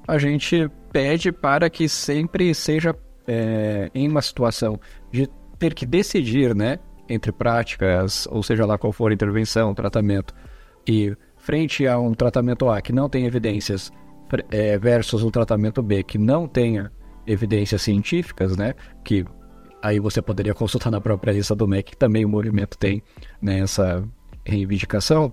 [0.08, 2.96] a gente pede para que sempre seja
[3.30, 4.80] é, em uma situação
[5.12, 10.34] de ter que decidir, né, entre práticas, ou seja lá qual for a intervenção, tratamento,
[10.88, 13.92] e frente a um tratamento A que não tem evidências
[14.50, 16.92] é, versus um tratamento B que não tenha
[17.28, 19.24] evidências científicas, né, que
[19.82, 23.04] aí você poderia consultar na própria lista do MEC, que também o movimento tem
[23.40, 24.04] né, essa
[24.44, 25.32] reivindicação,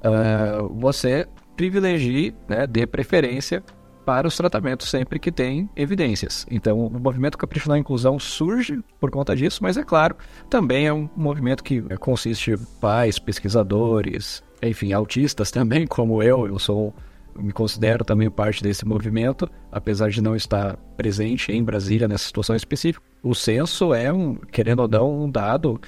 [0.00, 1.26] uh, você
[1.56, 3.62] privilegie, né, dê preferência
[4.04, 6.46] para os tratamentos sempre que tem evidências.
[6.50, 10.16] Então, o movimento Capricho na Inclusão surge por conta disso, mas é claro,
[10.48, 16.58] também é um movimento que consiste em pais, pesquisadores, enfim, autistas também, como eu, eu
[16.58, 16.94] sou
[17.36, 22.54] me considero também parte desse movimento, apesar de não estar presente em Brasília nessa situação
[22.54, 23.04] específica.
[23.22, 25.80] O censo é um, querendo ou não, um dado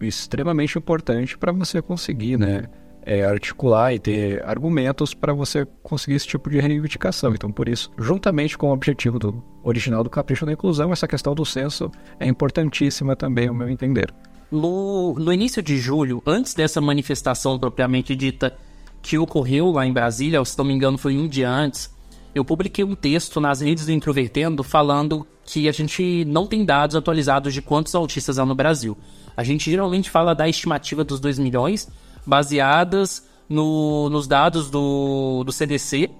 [0.00, 2.64] extremamente importante para você conseguir, né,
[3.02, 7.34] é, articular e ter argumentos para você conseguir esse tipo de reivindicação.
[7.34, 11.34] Então, por isso, juntamente com o objetivo do original do Capricho da Inclusão, essa questão
[11.34, 14.12] do censo é importantíssima também, ao meu entender.
[14.50, 18.56] No, no início de julho, antes dessa manifestação propriamente dita
[19.00, 21.90] que ocorreu lá em Brasília, se não me engano foi um dia antes,
[22.34, 26.94] eu publiquei um texto nas redes do Introvertendo falando que a gente não tem dados
[26.94, 28.96] atualizados de quantos autistas há no Brasil.
[29.36, 31.88] A gente geralmente fala da estimativa dos 2 milhões,
[32.26, 36.10] baseadas no, nos dados do, do CDC,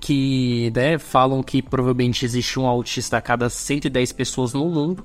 [0.00, 5.04] que né, falam que provavelmente existe um autista a cada 110 pessoas no mundo.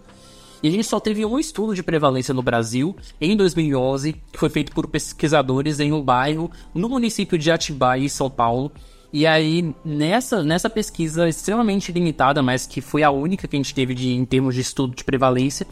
[0.62, 4.50] E a gente só teve um estudo de prevalência no Brasil em 2011, que foi
[4.50, 8.72] feito por pesquisadores em um bairro no município de Atibaia, em São Paulo.
[9.12, 13.74] E aí, nessa, nessa pesquisa extremamente limitada, mas que foi a única que a gente
[13.74, 15.66] teve de, em termos de estudo de prevalência,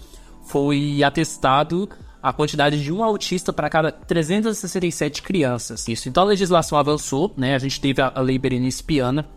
[0.45, 1.89] foi atestado
[2.21, 5.87] a quantidade de um autista para cada 367 crianças.
[5.87, 6.09] Isso.
[6.09, 7.55] Então a legislação avançou, né?
[7.55, 9.27] A gente teve a, lei Berenice Piana,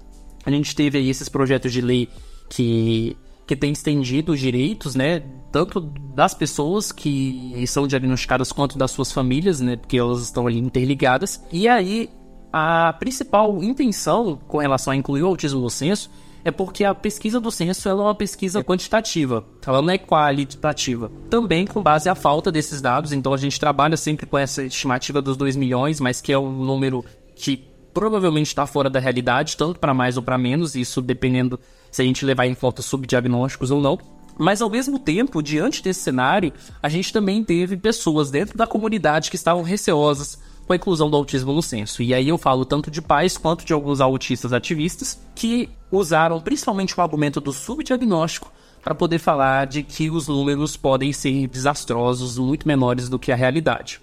[0.45, 2.09] a gente teve aí esses projetos de lei
[2.49, 3.17] que
[3.47, 9.11] que tem estendido os direitos, né, tanto das pessoas que são diagnosticadas quanto das suas
[9.11, 11.45] famílias, né, porque elas estão ali interligadas.
[11.51, 12.09] E aí
[12.53, 16.09] a principal intenção com relação a incluir o autismo no censo
[16.45, 21.11] é porque a pesquisa do censo é uma pesquisa quantitativa, ela não é qualitativa.
[21.29, 25.21] Também com base à falta desses dados, então a gente trabalha sempre com essa estimativa
[25.21, 29.79] dos 2 milhões, mas que é um número que provavelmente está fora da realidade, tanto
[29.79, 31.59] para mais ou para menos, isso dependendo
[31.91, 33.99] se a gente levar em conta subdiagnósticos ou não.
[34.39, 39.29] Mas ao mesmo tempo, diante desse cenário, a gente também teve pessoas dentro da comunidade
[39.29, 40.39] que estavam receosas
[40.71, 42.01] com a inclusão do autismo no censo.
[42.01, 46.97] E aí eu falo tanto de pais quanto de alguns autistas ativistas que usaram principalmente
[46.97, 52.69] o argumento do subdiagnóstico para poder falar de que os números podem ser desastrosos, muito
[52.69, 54.01] menores do que a realidade.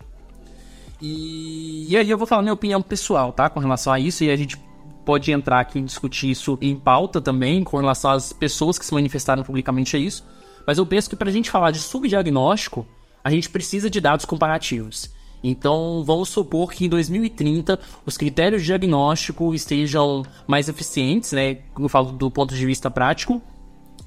[1.01, 3.49] E, e aí eu vou falar minha opinião pessoal, tá?
[3.49, 4.57] Com relação a isso, e a gente
[5.05, 8.93] pode entrar aqui e discutir isso em pauta também, com relação às pessoas que se
[8.93, 10.21] manifestaram publicamente a isso.
[10.65, 12.85] Mas eu penso que para a gente falar de subdiagnóstico,
[13.23, 15.15] a gente precisa de dados comparativos.
[15.43, 21.59] Então, vamos supor que em 2030 os critérios de diagnóstico estejam mais eficientes, né?
[21.79, 23.41] Eu falo do ponto de vista prático,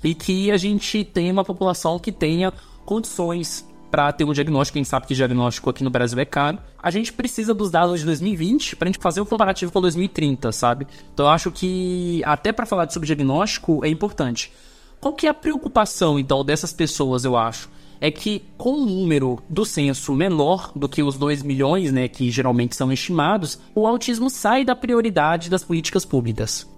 [0.03, 2.53] e que a gente tenha uma população que tenha
[2.85, 4.75] condições para ter um diagnóstico.
[4.75, 6.59] Quem sabe que diagnóstico aqui no Brasil é caro.
[6.81, 9.81] A gente precisa dos dados de 2020 para a gente fazer o um comparativo com
[9.81, 10.87] 2030, sabe?
[11.12, 14.53] Então, eu acho que até para falar de subdiagnóstico é importante.
[15.01, 17.69] Qual que é a preocupação, então, dessas pessoas, eu acho?
[18.01, 22.31] É que com um número do censo menor do que os 2 milhões, né, que
[22.31, 26.69] geralmente são estimados, o autismo sai da prioridade das políticas públicas.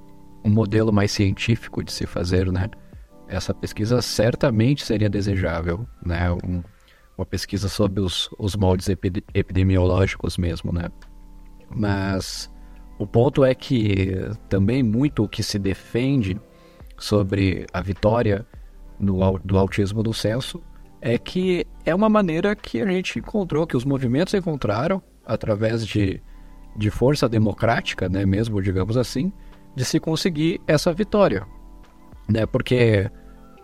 [0.44, 2.68] Um modelo mais científico de se fazer, né?
[3.28, 6.32] Essa pesquisa certamente seria desejável, né?
[6.32, 6.62] Um,
[7.16, 10.88] uma pesquisa sobre os, os moldes epidemiológicos mesmo, né?
[11.70, 12.50] Mas
[12.98, 14.16] o ponto é que
[14.48, 16.40] também muito o que se defende
[16.98, 18.44] sobre a vitória
[18.98, 20.60] do, do autismo do censo
[21.02, 26.22] é que é uma maneira que a gente encontrou, que os movimentos encontraram através de,
[26.76, 29.32] de força democrática, né, mesmo digamos assim,
[29.74, 31.44] de se conseguir essa vitória,
[32.28, 32.46] né?
[32.46, 33.10] Porque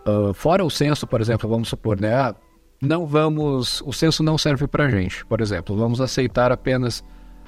[0.05, 2.35] uh, fora o censo, por exemplo, vamos supor, né, ah,
[2.81, 7.03] não vamos, o censo não serve para gente, por exemplo, vamos aceitar apenas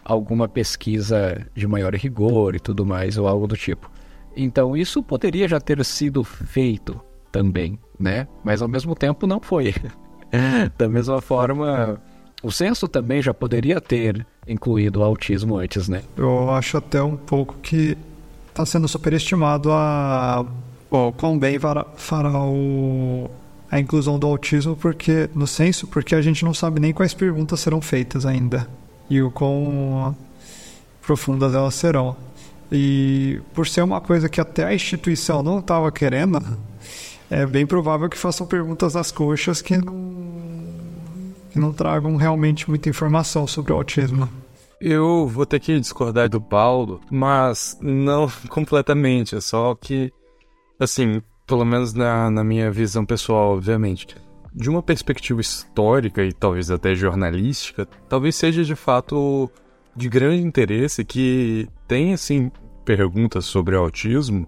[0.05, 3.91] alguma pesquisa de maior rigor e tudo mais ou algo do tipo.
[4.37, 7.01] Então isso poderia já ter sido feito
[7.31, 8.27] também, né?
[8.43, 9.73] Mas ao mesmo tempo não foi.
[10.77, 12.01] da mesma forma,
[12.41, 16.01] o censo também já poderia ter incluído o autismo antes, né?
[16.17, 17.97] Eu acho até um pouco que
[18.49, 20.45] está sendo superestimado a
[20.89, 21.85] o quão bem fará,
[22.43, 23.29] o,
[23.71, 27.61] a inclusão do autismo porque no censo, porque a gente não sabe nem quais perguntas
[27.61, 28.67] serão feitas ainda
[29.09, 30.15] e o quão
[31.01, 32.15] profundas elas serão.
[32.69, 36.41] E por ser uma coisa que até a instituição não estava querendo,
[37.31, 40.13] é bem provável que façam perguntas às coxas que não,
[41.49, 44.27] que não tragam realmente muita informação sobre o autismo.
[44.81, 49.35] Eu vou ter que discordar do Paulo, mas não completamente.
[49.35, 50.11] É só que,
[50.77, 54.17] assim, pelo menos na, na minha visão pessoal, obviamente.
[54.53, 59.49] de uma perspectiva histórica e talvez até jornalística, talvez seja de fato
[59.95, 62.51] de grande interesse que tem assim
[62.83, 64.45] perguntas sobre autismo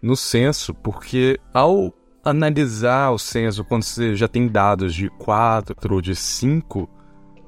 [0.00, 1.92] no censo, porque ao
[2.24, 6.88] analisar o censo quando você já tem dados de 4 ou de 5,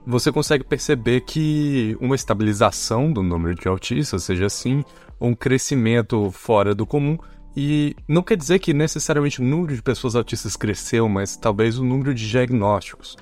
[0.06, 4.84] você consegue perceber que uma estabilização do número de autistas, seja assim,
[5.20, 7.16] um crescimento fora do comum,
[7.56, 11.84] e não quer dizer que necessariamente o número de pessoas autistas cresceu, mas talvez o
[11.84, 13.16] número de diagnósticos.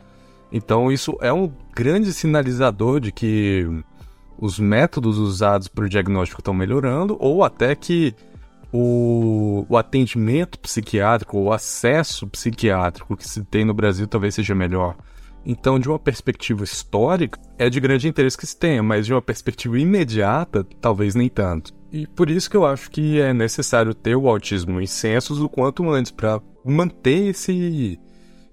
[0.52, 3.66] Então isso é um grande sinalizador de que
[4.38, 8.14] os métodos usados para o diagnóstico estão melhorando, ou até que
[8.72, 14.96] o, o atendimento psiquiátrico, o acesso psiquiátrico que se tem no Brasil talvez seja melhor.
[15.44, 19.22] Então, de uma perspectiva histórica, é de grande interesse que se tenha, mas de uma
[19.22, 21.72] perspectiva imediata, talvez nem tanto.
[21.90, 25.48] E por isso que eu acho que é necessário ter o autismo em censos o
[25.48, 27.98] quanto antes, para manter esse,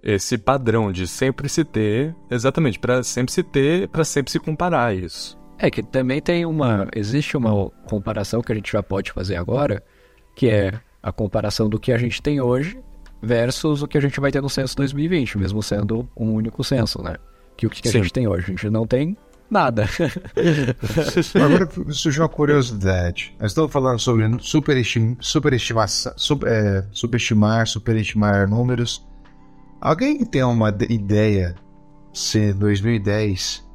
[0.02, 4.96] esse padrão de sempre se ter, exatamente, para sempre se ter, para sempre se comparar
[4.96, 5.38] isso.
[5.60, 6.88] É que também tem uma.
[6.96, 9.84] Existe uma comparação que a gente já pode fazer agora,
[10.38, 12.80] que é a comparação do que a gente tem hoje
[13.20, 17.02] versus o que a gente vai ter no censo 2020, mesmo sendo um único censo,
[17.02, 17.16] né?
[17.58, 18.44] Que o que, que a gente tem hoje?
[18.44, 19.18] A gente não tem
[19.50, 19.90] nada.
[21.34, 23.36] Agora surgiu uma curiosidade.
[23.40, 29.04] Nós estamos falando sobre superestim, superestimação, super, é, superestimar, superestimar números.
[29.82, 31.56] Alguém tem uma ideia
[32.14, 33.68] se em 2010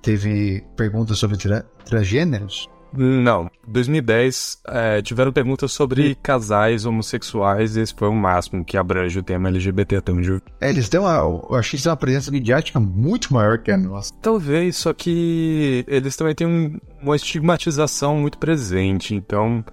[0.00, 2.68] teve perguntas sobre tra transgêneros?
[2.92, 3.50] Não.
[3.66, 9.22] 2010 é, tiveram perguntas sobre casais homossexuais e esse foi o máximo que abrange o
[9.22, 11.16] tema LGBT até onde é, Eles têm uma.
[11.18, 14.12] Eu achei que tem uma presença midiática muito maior que a nossa.
[14.22, 19.14] Talvez, só que eles também têm um, uma estigmatização muito presente.
[19.14, 19.64] Então,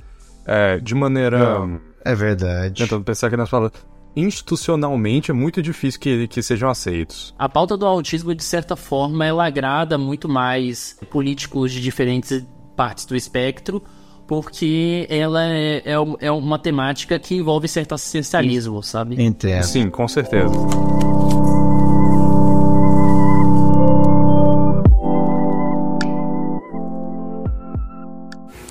[0.45, 1.39] é, de maneira.
[1.39, 2.83] Não, é verdade.
[2.83, 3.73] Tentando pensar que nós falamos
[4.15, 7.35] institucionalmente é muito difícil que, que sejam aceitos.
[7.37, 12.45] A pauta do autismo, de certa forma, ela agrada muito mais políticos de diferentes
[12.75, 13.81] partes do espectro,
[14.27, 19.21] porque ela é, é, é uma temática que envolve certo assistencialismo, sabe?
[19.23, 19.63] Entendo.
[19.63, 20.51] Sim, com certeza.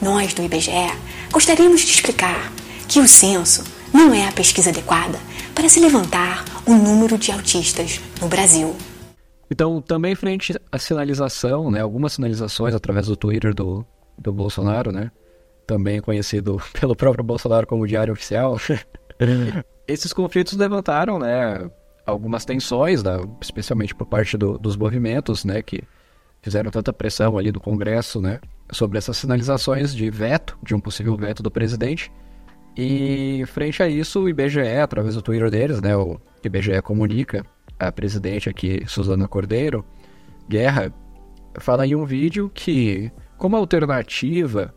[0.01, 0.71] Nós, do IBGE,
[1.33, 2.53] gostaríamos de explicar
[2.87, 5.19] que o censo não é a pesquisa adequada
[5.55, 8.75] para se levantar o número de autistas no Brasil.
[9.51, 13.85] Então, também frente à sinalização, né, algumas sinalizações através do Twitter do,
[14.19, 15.11] do Bolsonaro, né?
[15.67, 18.57] Também conhecido pelo próprio Bolsonaro como Diário Oficial.
[19.87, 21.71] Esses conflitos levantaram, né?
[22.07, 25.63] Algumas tensões, né, especialmente por parte do, dos movimentos, né?
[25.63, 25.83] Que
[26.43, 28.41] fizeram tanta pressão ali do Congresso, né?
[28.71, 32.11] Sobre essas sinalizações de veto, de um possível veto do presidente.
[32.77, 35.97] E frente a isso, o IBGE, através do Twitter deles, né?
[35.97, 37.47] O IBGE comunica,
[37.79, 39.85] a presidente aqui, Suzana Cordeiro,
[40.49, 40.93] Guerra,
[41.59, 44.75] fala em um vídeo que como alternativa,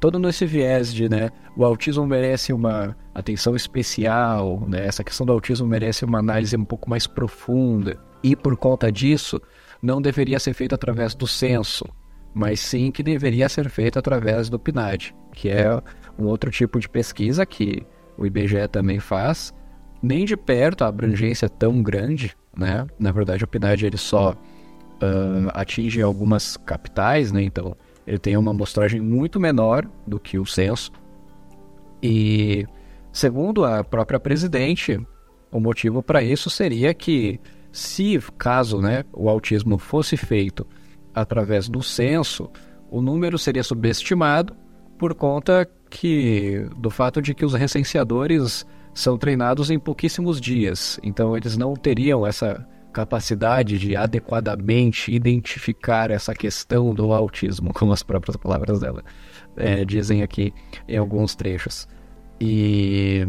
[0.00, 5.32] todo nesse viés de, né, o autismo merece uma atenção especial, né, essa questão do
[5.32, 9.40] autismo merece uma análise um pouco mais profunda, e por conta disso,
[9.80, 11.84] não deveria ser feito através do censo,
[12.34, 15.70] mas sim que deveria ser feito através do PNAD, que é
[16.18, 17.86] um outro tipo de pesquisa que
[18.18, 19.54] o IBGE também faz,
[20.02, 22.86] nem de perto a abrangência é tão grande, né?
[22.98, 27.42] Na verdade, o PNAD ele só uh, atinge algumas capitais, né?
[27.42, 30.92] Então, ele tem uma amostragem muito menor do que o censo.
[32.02, 32.66] E,
[33.12, 35.00] segundo a própria presidente,
[35.50, 37.40] o motivo para isso seria que,
[37.72, 40.66] se caso né, o autismo fosse feito
[41.14, 42.50] através do censo,
[42.90, 44.54] o número seria subestimado
[44.98, 51.36] por conta que do fato de que os recenseadores são treinados em pouquíssimos dias, então
[51.36, 58.38] eles não teriam essa capacidade de adequadamente identificar essa questão do autismo, como as próprias
[58.38, 59.04] palavras dela
[59.54, 60.50] é, dizem aqui
[60.88, 61.86] em alguns trechos.
[62.40, 63.28] E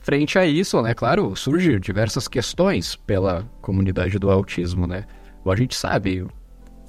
[0.00, 5.04] frente a isso, né, claro, surgem diversas questões pela comunidade do autismo, né?
[5.46, 6.26] A gente sabe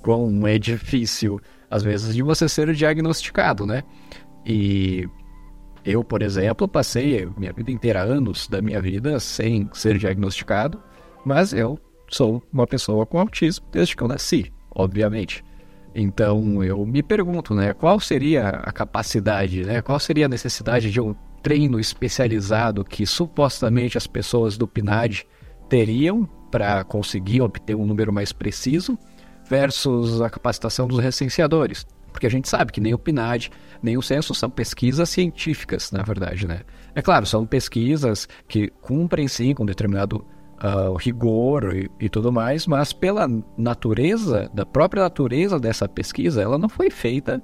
[0.02, 1.40] quão é difícil,
[1.70, 3.84] às vezes, de você ser diagnosticado, né?
[4.44, 5.08] E
[5.86, 10.82] eu, por exemplo, passei minha vida inteira, anos da minha vida, sem ser diagnosticado.
[11.26, 11.78] Mas eu
[12.10, 15.44] sou uma pessoa com autismo desde que eu nasci, obviamente.
[15.96, 21.00] Então eu me pergunto, né, qual seria a capacidade, né, qual seria a necessidade de
[21.00, 25.26] um treino especializado que supostamente as pessoas do PNAD
[25.70, 28.98] teriam para conseguir obter um número mais preciso
[29.50, 31.86] versus a capacitação dos recenseadores.
[32.12, 33.52] Porque a gente sabe que nem o PNAD,
[33.84, 36.62] nem o censo são pesquisas científicas, na verdade, né?
[36.96, 40.26] É claro, são pesquisas que cumprem sim com determinado
[40.64, 43.28] uh, rigor e, e, tudo mais, mas pela
[43.58, 47.44] natureza, da própria natureza dessa pesquisa, ela não foi feita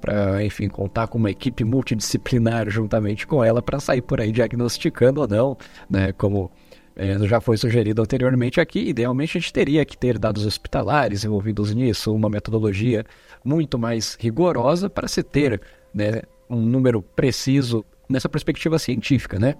[0.00, 5.20] para, enfim, contar com uma equipe multidisciplinar juntamente com ela para sair por aí diagnosticando
[5.20, 5.56] ou não,
[5.88, 6.50] né, como
[6.94, 11.74] é, já foi sugerido anteriormente aqui, idealmente a gente teria que ter dados hospitalares envolvidos
[11.74, 13.04] nisso, uma metodologia
[13.44, 15.60] muito mais rigorosa para se ter
[15.96, 19.54] né, um número preciso nessa perspectiva científica, né?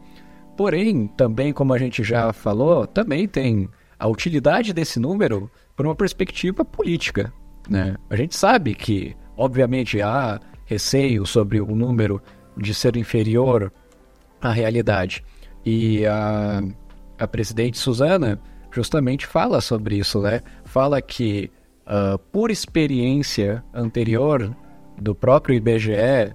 [0.54, 3.68] Porém, também como a gente já falou, também tem
[3.98, 7.32] a utilidade desse número por uma perspectiva política,
[7.68, 7.96] né?
[8.10, 12.20] A gente sabe que, obviamente, há receio sobre o número
[12.56, 13.72] de ser inferior
[14.40, 15.24] à realidade.
[15.64, 16.62] E a,
[17.18, 18.38] a presidente Suzana
[18.70, 20.42] justamente fala sobre isso, né?
[20.64, 21.50] Fala que,
[21.86, 24.54] uh, por experiência anterior
[25.00, 26.34] do próprio IBGE,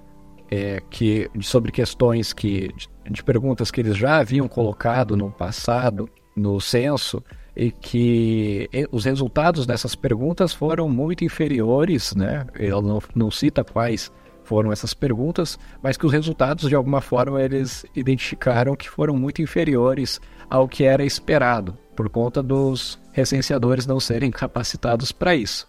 [0.49, 2.69] é, que, sobre questões que,
[3.09, 7.23] de perguntas que eles já haviam colocado no passado, no censo,
[7.55, 12.45] e que os resultados dessas perguntas foram muito inferiores, né?
[12.55, 14.11] Ele não, não cita quais
[14.43, 19.41] foram essas perguntas, mas que os resultados, de alguma forma, eles identificaram que foram muito
[19.41, 25.67] inferiores ao que era esperado, por conta dos recenseadores não serem capacitados para isso.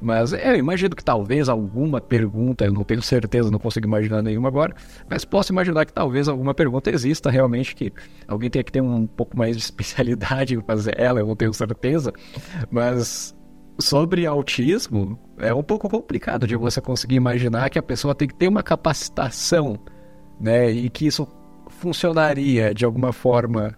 [0.00, 4.22] Mas é, eu imagino que talvez alguma pergunta, eu não tenho certeza, não consigo imaginar
[4.22, 4.74] nenhuma agora,
[5.08, 7.92] mas posso imaginar que talvez alguma pergunta exista realmente, que
[8.26, 11.52] alguém tenha que ter um pouco mais de especialidade em fazer ela, eu não tenho
[11.52, 12.12] certeza.
[12.70, 13.36] Mas
[13.80, 18.34] sobre autismo, é um pouco complicado de você conseguir imaginar que a pessoa tem que
[18.34, 19.78] ter uma capacitação,
[20.40, 21.26] né, e que isso
[21.68, 23.76] funcionaria de alguma forma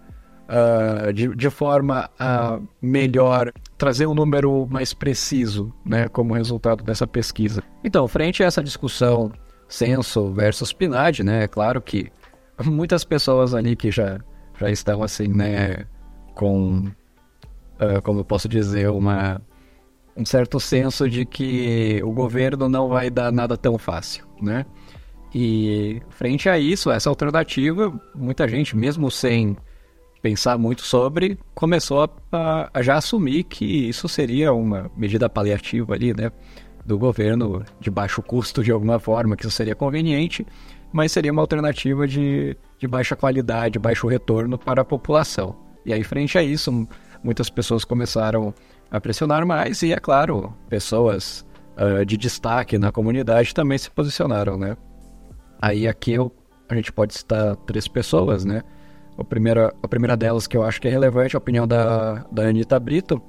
[0.51, 7.07] uh, de, de forma a melhor trazer um número mais preciso, né, como resultado dessa
[7.07, 7.63] pesquisa.
[7.85, 9.33] Então, frente a essa discussão
[9.69, 12.11] censo versus PNAD, né, é claro que
[12.65, 14.19] muitas pessoas ali que já,
[14.59, 15.87] já estão assim, né,
[16.35, 16.91] com,
[17.81, 19.41] uh, como eu posso dizer, uma,
[20.17, 24.67] um certo senso de que o governo não vai dar nada tão fácil, né?
[25.33, 29.57] E frente a isso, essa alternativa, muita gente, mesmo sem
[30.23, 32.03] pensar muito sobre, começou
[32.33, 36.31] a, a, já assumir que isso seria uma medida paliativa ali, né?
[36.85, 40.47] Do governo de baixo custo de alguma forma, que isso seria conveniente,
[40.93, 45.57] mas seria uma alternativa de, de baixa qualidade, baixo retorno para a população.
[45.85, 46.87] E aí, frente a isso,
[47.23, 48.53] muitas pessoas começaram
[48.91, 51.47] a pressionar mais, e é claro, pessoas
[51.77, 54.77] uh, de destaque na comunidade também se posicionaram, né?
[55.61, 56.33] Aí aqui eu,
[56.69, 58.63] a gente pode citar três pessoas, né?
[59.21, 62.25] A primeira, a primeira delas que eu acho que é relevante é a opinião da,
[62.33, 63.23] da Anitta Brito,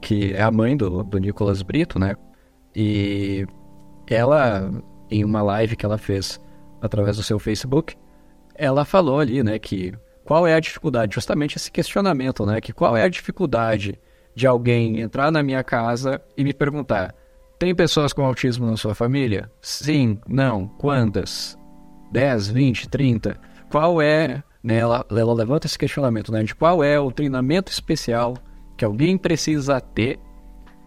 [0.00, 2.14] que é a mãe do, do Nicolas Brito, né?
[2.74, 3.44] E
[4.06, 4.70] ela,
[5.10, 6.40] em uma live que ela fez
[6.80, 7.96] através do seu Facebook,
[8.54, 9.92] ela falou ali, né, que
[10.24, 13.98] qual é a dificuldade, justamente esse questionamento, né, que qual é a dificuldade
[14.34, 17.12] de alguém entrar na minha casa e me perguntar:
[17.58, 19.50] tem pessoas com autismo na sua família?
[19.60, 21.58] Sim, não, quantas?
[22.12, 23.36] 10, 20, 30?
[23.68, 28.34] Qual é né, ela, ela levanta esse questionamento né, de qual é o treinamento especial
[28.78, 30.18] que alguém precisa ter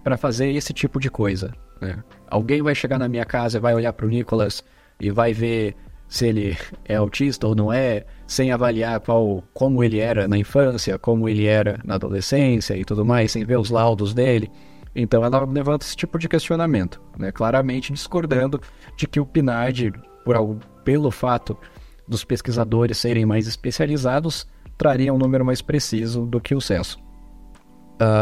[0.03, 1.53] para fazer esse tipo de coisa.
[1.79, 2.03] Né?
[2.27, 4.63] Alguém vai chegar na minha casa e vai olhar para o Nicolas
[4.99, 5.75] e vai ver
[6.07, 10.97] se ele é autista ou não é, sem avaliar qual, como ele era na infância,
[10.97, 14.49] como ele era na adolescência e tudo mais, sem ver os laudos dele.
[14.95, 17.31] Então ela levanta esse tipo de questionamento, né?
[17.31, 18.59] claramente discordando
[18.95, 19.93] de que o PNAD,
[20.25, 21.55] por, pelo fato
[22.07, 24.47] dos pesquisadores serem mais especializados,
[24.77, 26.99] traria um número mais preciso do que o censo.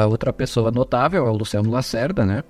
[0.10, 2.44] Outra pessoa notável é o Luciano Lacerda, né?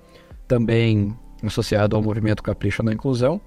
[0.46, 3.40] também associado ao movimento Capricho na Inclusão,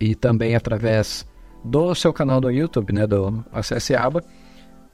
[0.00, 1.26] e também através
[1.64, 4.22] do seu canal do YouTube, né, do Acesse Aba,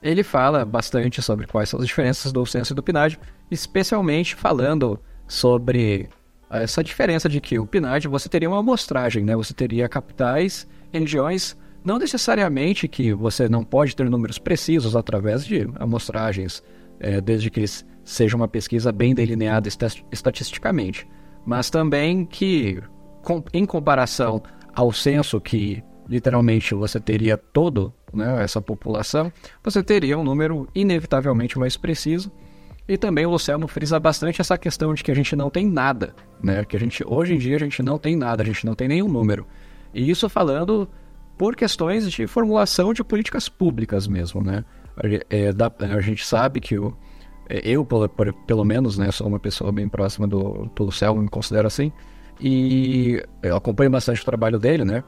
[0.01, 4.99] ele fala bastante sobre quais são as diferenças do censo e do PNAD, especialmente falando
[5.27, 6.09] sobre
[6.49, 9.35] essa diferença de que o PNAD você teria uma amostragem, né?
[9.35, 15.67] Você teria capitais, regiões não necessariamente que você não pode ter números precisos através de
[15.75, 16.63] amostragens,
[16.99, 17.63] é, desde que
[18.03, 19.67] seja uma pesquisa bem delineada
[20.11, 21.07] estatisticamente,
[21.45, 22.81] mas também que,
[23.21, 24.41] com, em comparação
[24.73, 29.31] ao censo que literalmente você teria todo né, essa população,
[29.63, 32.31] você teria um número inevitavelmente mais preciso.
[32.85, 36.13] E também o Luciano frisa bastante essa questão de que a gente não tem nada,
[36.41, 36.65] né?
[36.65, 38.89] Que a gente hoje em dia a gente não tem nada, a gente não tem
[38.89, 39.47] nenhum número.
[39.93, 40.89] E isso falando
[41.37, 44.63] por questões de formulação de políticas públicas mesmo, né?
[45.29, 45.49] É,
[45.91, 46.95] a gente sabe que o,
[47.49, 47.85] é, eu,
[48.45, 51.91] pelo, menos, né, sou uma pessoa bem próxima do, do Luciano, me considero assim,
[52.39, 55.03] e eu acompanho bastante o trabalho dele, né?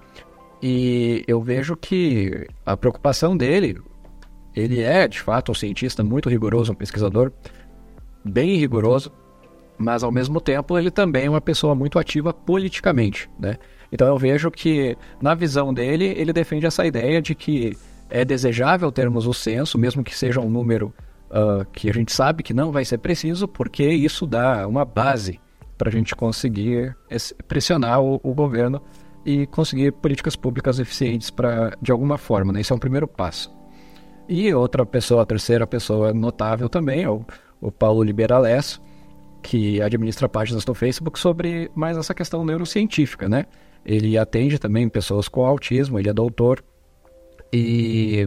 [0.61, 3.77] E eu vejo que a preocupação dele
[4.55, 7.31] Ele é, de fato, um cientista muito rigoroso, um pesquisador
[8.23, 9.11] bem rigoroso,
[9.77, 13.57] mas ao mesmo tempo ele também é uma pessoa muito ativa politicamente, né?
[13.95, 17.77] Então eu vejo que na visão dele ele defende essa ideia de que
[18.09, 20.93] é desejável termos o censo, mesmo que seja um número
[21.29, 25.39] uh, que a gente sabe que não vai ser preciso, porque isso dá uma base
[25.77, 26.93] para a gente conseguir
[27.47, 28.81] pressionar o, o, governo
[29.25, 32.51] e conseguir políticas públicas eficientes para de alguma forma.
[32.51, 32.59] Né?
[32.59, 33.49] Esse é um primeiro passo.
[34.27, 37.25] E outra pessoa, a terceira pessoa notável também é o,
[37.61, 38.81] o Paulo Liberalesso,
[39.41, 43.45] que administra páginas no Facebook sobre mais essa questão neurocientífica, né?
[43.85, 46.63] Ele atende também pessoas com autismo, ele é doutor
[47.53, 48.25] e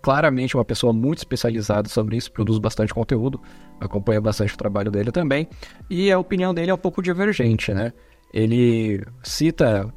[0.00, 3.40] claramente uma pessoa muito especializada sobre isso, produz bastante conteúdo,
[3.80, 5.48] acompanha bastante o trabalho dele também,
[5.88, 7.92] e a opinião dele é um pouco divergente, né?
[8.32, 9.92] Ele cita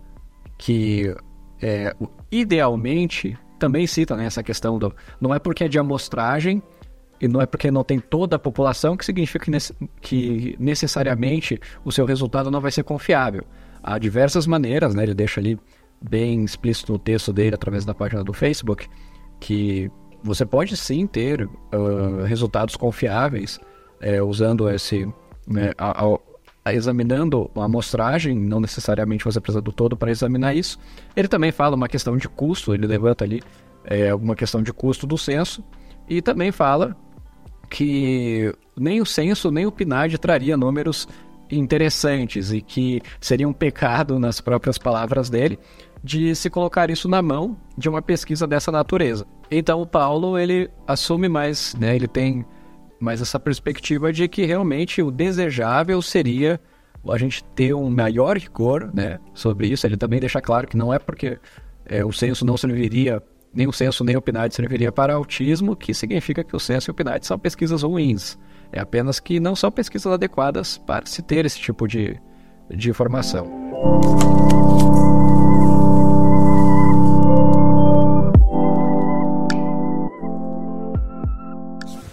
[0.57, 1.16] que
[1.61, 1.95] é,
[2.32, 6.61] idealmente também cita né, essa questão do não é porque é de amostragem
[7.22, 9.59] e não é porque não tem toda a população que significa que,
[10.01, 13.45] que necessariamente o seu resultado não vai ser confiável.
[13.84, 15.04] Há diversas maneiras, né?
[15.04, 15.60] Ele deixa ali
[16.02, 18.88] bem explícito no texto dele através da página do Facebook
[19.40, 19.92] que
[20.24, 23.60] você pode sim ter uh, resultados confiáveis
[24.00, 25.06] é, usando esse
[25.46, 26.20] né, a, a,
[26.64, 30.80] a, examinando a amostragem, não necessariamente você precisa do todo para examinar isso.
[31.16, 33.42] Ele também fala uma questão de custo, ele levanta ali
[33.84, 35.64] é, alguma questão de custo do censo
[36.08, 36.96] e também fala
[37.70, 41.08] que nem o censo nem o PNAD traria números
[41.58, 45.58] interessantes e que seria um pecado, nas próprias palavras dele,
[46.04, 49.26] de se colocar isso na mão de uma pesquisa dessa natureza.
[49.49, 52.45] Então o Paulo ele assume mais, né, ele tem
[52.99, 56.60] mais essa perspectiva de que realmente o desejável seria
[57.10, 59.86] a gente ter um maior rigor, né, sobre isso.
[59.86, 61.38] Ele também deixa claro que não é porque
[61.86, 63.22] é, o censo não serviria
[63.54, 66.91] nem o censo nem o PNAD serviria para autismo, que significa que o censo e
[66.91, 68.38] o PNAD são pesquisas ruins.
[68.72, 72.20] É apenas que não são pesquisas adequadas para se ter esse tipo de,
[72.70, 73.45] de informação.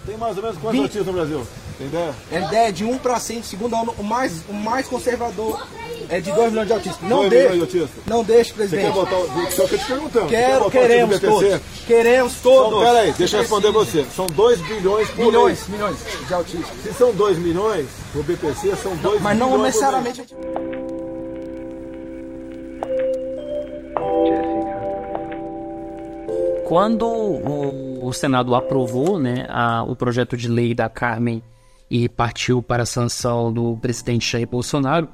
[0.04, 1.46] Tem mais ou menos quantos autistas no Brasil?
[1.78, 2.14] Tem ideia?
[2.30, 5.66] É ideia de 1 para 100, segundo ano, o mais, o mais conservador
[6.10, 7.08] é de 2 milhões de autistas.
[7.08, 8.92] Não deixe, não deixe, presidente.
[8.92, 10.26] Você quer botar, só que eu te perguntando.
[10.26, 11.60] Quero, queremos todos.
[11.86, 12.68] Queremos todos.
[12.68, 14.04] Então, peraí, deixa eu responder você.
[14.14, 15.78] São 2 bilhões por Milhões, lei.
[15.78, 15.96] milhões
[16.26, 16.82] de autistas.
[16.82, 19.22] Se são 2 milhões, o BPC são 2 milhões.
[19.22, 20.24] Mas não necessariamente...
[26.66, 31.42] Quando o, o Senado aprovou né, a, o projeto de lei da Carmen
[31.90, 35.08] e partiu para a sanção do presidente Jair Bolsonaro,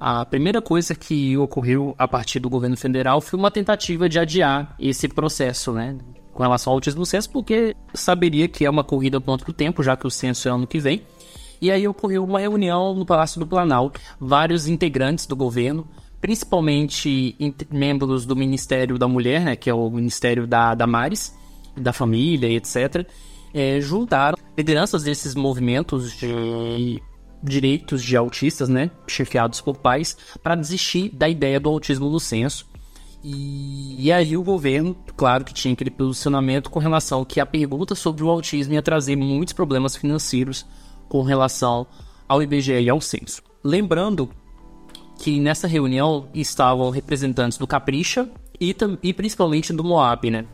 [0.00, 4.74] a primeira coisa que ocorreu a partir do governo federal foi uma tentativa de adiar
[4.78, 5.96] esse processo, né?
[6.32, 9.96] Com relação ao autismo censo, porque saberia que é uma corrida contra o tempo, já
[9.96, 11.02] que o censo é ano que vem.
[11.60, 15.88] E aí ocorreu uma reunião no Palácio do Planalto, vários integrantes do governo,
[16.20, 17.36] principalmente
[17.68, 21.36] membros do Ministério da Mulher, né, que é o Ministério da Damares,
[21.76, 23.04] da Família, etc.,
[23.52, 27.02] é, juntaram lideranças desses movimentos de
[27.42, 32.66] direitos de autistas, né, chefiados por pais, para desistir da ideia do autismo no censo.
[33.22, 37.94] E, e, aí o governo, claro que tinha aquele posicionamento com relação que a pergunta
[37.94, 40.64] sobre o autismo ia trazer muitos problemas financeiros
[41.08, 41.86] com relação
[42.28, 43.42] ao IBGE e ao censo.
[43.64, 44.30] Lembrando
[45.18, 48.30] que nessa reunião estavam representantes do Capricha
[48.60, 50.46] e, e principalmente do Moab, né?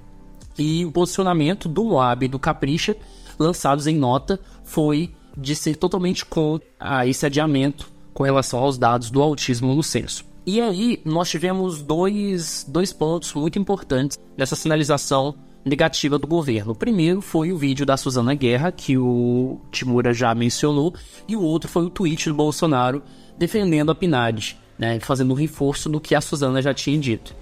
[0.59, 2.97] E o posicionamento do Moab e do Capricha,
[3.39, 9.11] lançados em nota, foi de ser totalmente contra a esse adiamento com relação aos dados
[9.11, 10.25] do autismo no censo.
[10.47, 16.73] E aí nós tivemos dois, dois pontos muito importantes dessa sinalização negativa do governo.
[16.73, 20.95] O primeiro foi o vídeo da Suzana Guerra, que o Timura já mencionou,
[21.27, 23.03] e o outro foi o tweet do Bolsonaro
[23.39, 27.35] defendendo a PNAD, né, fazendo um reforço do que a Suzana já tinha dito.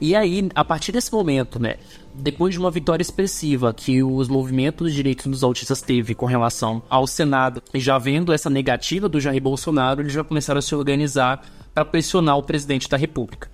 [0.00, 1.76] E aí, a partir desse momento, né,
[2.14, 6.82] depois de uma vitória expressiva que os movimentos de direitos dos autistas teve com relação
[6.88, 10.74] ao Senado, e já vendo essa negativa do Jair Bolsonaro, eles já começaram a se
[10.74, 11.44] organizar
[11.74, 13.50] para pressionar o presidente da República.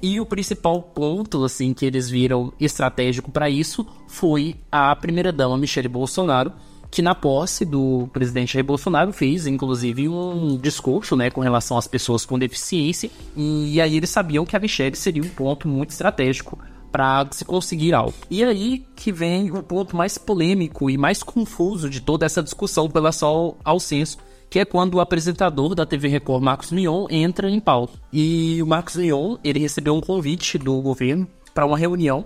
[0.00, 5.88] E o principal ponto, assim, que eles viram estratégico para isso foi a primeira-dama Michele
[5.88, 6.52] Bolsonaro,
[6.90, 11.86] que na posse do presidente Jair Bolsonaro fez, inclusive, um discurso, né, com relação às
[11.86, 16.58] pessoas com deficiência, e aí eles sabiam que a Michelle seria um ponto muito estratégico
[16.90, 18.14] para se conseguir algo.
[18.30, 22.88] E aí que vem o ponto mais polêmico e mais confuso de toda essa discussão
[22.88, 24.16] com relação ao, censo,
[24.48, 27.98] que é quando o apresentador da TV Record, Marcos Mion, entra em pauta.
[28.10, 32.24] E o Marcos Mion, ele recebeu um convite do governo para uma reunião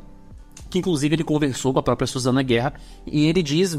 [0.73, 2.73] que inclusive ele conversou com a própria Suzana Guerra,
[3.07, 3.79] e ele diz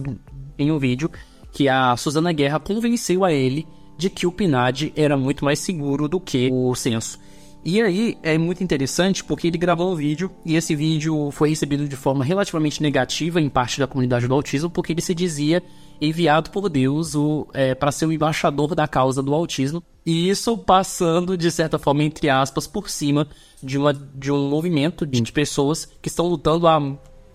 [0.57, 1.09] em um vídeo
[1.51, 6.07] que a Suzana Guerra convenceu a ele de que o PNAD era muito mais seguro
[6.07, 7.19] do que o censo.
[7.65, 11.87] E aí é muito interessante porque ele gravou um vídeo e esse vídeo foi recebido
[11.87, 15.63] de forma relativamente negativa em parte da comunidade do autismo porque ele se dizia
[16.01, 17.13] enviado por Deus
[17.53, 22.03] é, para ser o embaixador da causa do autismo e isso passando de certa forma
[22.03, 23.29] entre aspas por cima
[23.61, 26.81] de, uma, de um movimento de pessoas que estão lutando há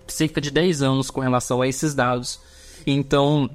[0.07, 2.39] cerca de 10 anos com relação a esses dados.
[2.85, 3.49] Então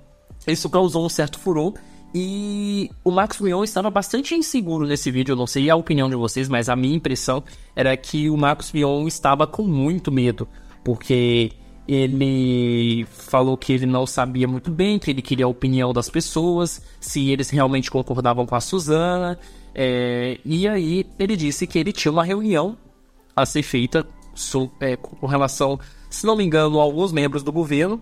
[0.46, 1.74] isso causou um certo furor
[2.14, 6.14] e o Max Mion estava bastante inseguro nesse vídeo, eu não sei a opinião de
[6.14, 7.42] vocês, mas a minha impressão
[7.74, 10.46] era que o Max Mion estava com muito medo,
[10.84, 11.50] porque
[11.88, 16.80] ele falou que ele não sabia muito bem, que ele queria a opinião das pessoas,
[17.00, 19.38] se eles realmente concordavam com a Suzana.
[19.74, 22.78] É, e aí ele disse que ele tinha uma reunião
[23.34, 27.50] a ser feita so, é, com relação, se não me engano, a alguns membros do
[27.50, 28.00] governo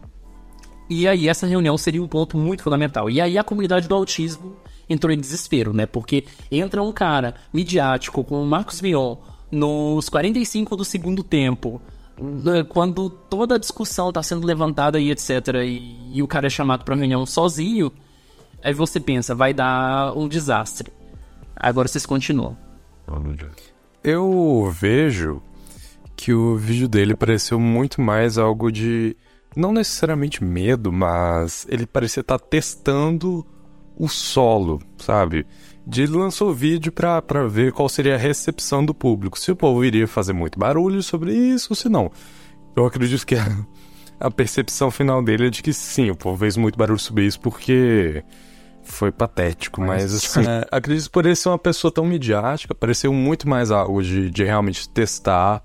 [0.93, 3.09] e aí essa reunião seria um ponto muito fundamental.
[3.09, 4.57] E aí a comunidade do autismo
[4.88, 5.86] entrou em desespero, né?
[5.86, 9.16] Porque entra um cara midiático com o Marcos Mion
[9.51, 11.80] nos 45 do segundo tempo,
[12.18, 15.28] né, quando toda a discussão está sendo levantada e etc,
[15.62, 17.93] e, e o cara é chamado para reunião sozinho,
[18.64, 20.90] aí você pensa, vai dar um desastre.
[21.55, 22.57] Agora vocês continuam.
[24.03, 25.43] Eu vejo
[26.16, 29.16] que o vídeo dele pareceu muito mais algo de
[29.57, 33.46] não necessariamente medo, mas ele parecia estar tá testando
[33.96, 35.46] o solo, sabe?
[35.86, 39.38] De ele lançou o vídeo pra, pra ver qual seria a recepção do público.
[39.38, 42.11] Se o povo iria fazer muito barulho sobre isso ou se não.
[42.74, 43.66] Eu acredito que a,
[44.20, 47.40] a percepção final dele é de que sim, o povo fez muito barulho sobre isso
[47.40, 48.24] porque
[48.82, 53.12] foi patético, mas, mas assim, é, acredito por ele ser uma pessoa tão midiática, pareceu
[53.12, 55.62] muito mais algo de, de realmente testar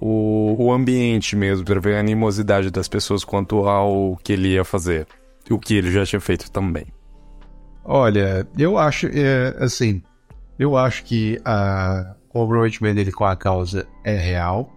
[0.00, 4.64] o, o ambiente mesmo, para ver a animosidade das pessoas quanto ao que ele ia
[4.64, 5.06] fazer.
[5.50, 6.86] O que ele já tinha feito também.
[7.84, 10.02] Olha, eu acho, é, assim,
[10.58, 14.72] eu acho que a, o comprometimento dele com a causa é real,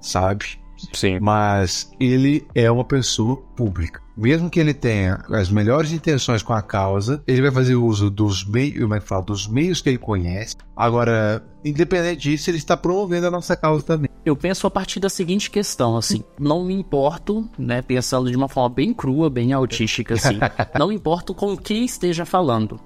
[0.00, 0.60] sabe?
[0.92, 1.18] Sim.
[1.20, 4.00] Mas ele é uma pessoa pública.
[4.18, 8.44] Mesmo que ele tenha as melhores intenções com a causa, ele vai fazer uso dos
[8.44, 10.56] meios, como é que fala, dos meios que ele conhece.
[10.76, 14.10] Agora, independente disso, ele está promovendo a nossa causa também.
[14.24, 18.48] Eu penso a partir da seguinte questão, assim, não me importo, né, pensando de uma
[18.48, 20.40] forma bem crua, bem autística, assim,
[20.76, 22.80] não me importo com quem esteja falando.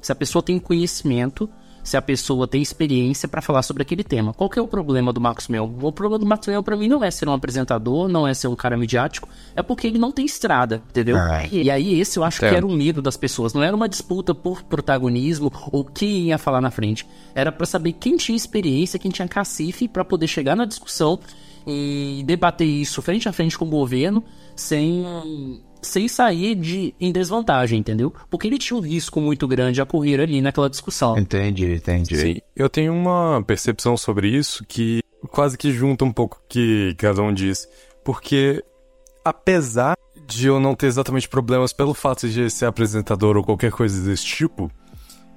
[0.00, 1.50] Se a pessoa tem conhecimento,
[1.88, 4.34] se a pessoa tem experiência para falar sobre aquele tema.
[4.34, 5.64] Qual que é o problema do Marcos Mel?
[5.80, 8.46] O problema do Marcos Mel para mim não é ser um apresentador, não é ser
[8.46, 11.16] um cara midiático, é porque ele não tem estrada, entendeu?
[11.16, 11.46] Ah.
[11.50, 14.34] E aí esse eu acho que era o medo das pessoas, não era uma disputa
[14.34, 17.06] por protagonismo ou quem ia falar na frente.
[17.34, 21.18] Era para saber quem tinha experiência, quem tinha cacife para poder chegar na discussão
[21.66, 24.22] e debater isso frente a frente com o governo
[24.54, 25.04] sem
[25.82, 28.12] sem sair de em desvantagem, entendeu?
[28.30, 31.18] Porque ele tinha um risco muito grande a correr ali naquela discussão.
[31.18, 32.16] Entendi, entendi.
[32.16, 35.00] Sim, eu tenho uma percepção sobre isso que
[35.30, 37.68] quase que junta um pouco o que cada um diz,
[38.04, 38.62] porque
[39.24, 44.08] apesar de eu não ter exatamente problemas pelo fato de ser apresentador ou qualquer coisa
[44.08, 44.70] desse tipo,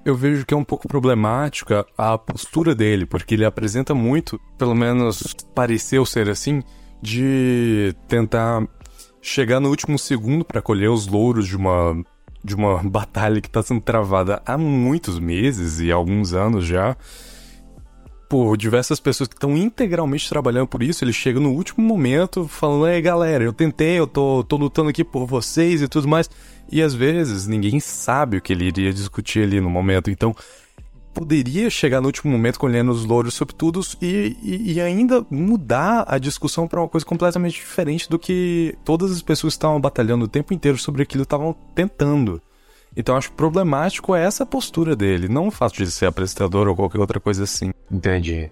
[0.03, 4.75] eu vejo que é um pouco problemática a postura dele, porque ele apresenta muito, pelo
[4.75, 6.61] menos pareceu ser assim,
[7.01, 8.67] de tentar
[9.21, 12.03] chegar no último segundo para colher os louros de uma
[12.43, 16.97] de uma batalha que está sendo travada há muitos meses e alguns anos já
[18.31, 22.87] por diversas pessoas que estão integralmente trabalhando por isso, ele chega no último momento falando,
[22.87, 26.29] ei galera, eu tentei, eu tô, tô lutando aqui por vocês e tudo mais.
[26.71, 30.09] E às vezes ninguém sabe o que ele iria discutir ali no momento.
[30.09, 30.33] Então
[31.13, 36.05] poderia chegar no último momento colhendo os louros sobre tudo e, e, e ainda mudar
[36.07, 40.25] a discussão para uma coisa completamente diferente do que todas as pessoas que estavam batalhando
[40.25, 42.41] o tempo inteiro sobre aquilo estavam tentando.
[42.95, 47.19] Então acho problemático essa postura dele, não o fato de ser apresentador ou qualquer outra
[47.19, 47.71] coisa assim.
[47.89, 48.51] Entendi.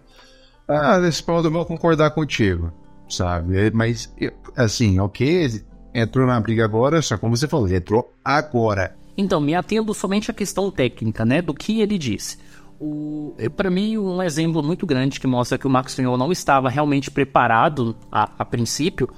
[0.67, 2.71] Ah, nesse ponto eu vou concordar contigo,
[3.09, 3.71] sabe?
[3.71, 4.13] Mas,
[4.55, 8.95] assim, ok, entrou na briga agora, só como você falou, ele entrou agora.
[9.17, 12.37] Então, me atendo somente à questão técnica, né, do que ele disse.
[13.55, 17.11] Para mim, um exemplo muito grande que mostra que o Marcos Senhor não estava realmente
[17.11, 19.09] preparado a, a princípio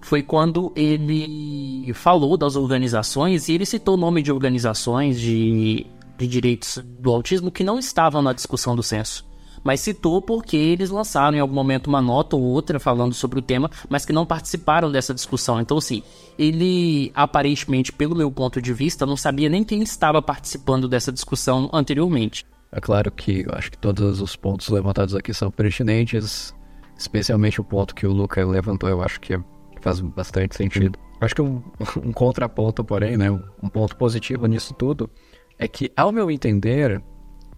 [0.00, 5.84] foi quando ele falou das organizações e ele citou o nome de organizações de,
[6.16, 9.28] de direitos do autismo que não estavam na discussão do censo
[9.62, 13.42] mas citou porque eles lançaram em algum momento uma nota ou outra falando sobre o
[13.42, 15.60] tema, mas que não participaram dessa discussão.
[15.60, 16.02] Então, assim,
[16.38, 21.68] ele aparentemente, pelo meu ponto de vista, não sabia nem quem estava participando dessa discussão
[21.72, 22.46] anteriormente.
[22.72, 26.54] É claro que eu acho que todos os pontos levantados aqui são pertinentes,
[26.96, 29.38] especialmente o ponto que o Luca levantou, eu acho que
[29.80, 30.98] Faz bastante sentido.
[31.20, 31.62] Acho que um,
[32.04, 35.10] um contraponto, porém, né, um ponto positivo nisso tudo,
[35.58, 37.02] é que, ao meu entender,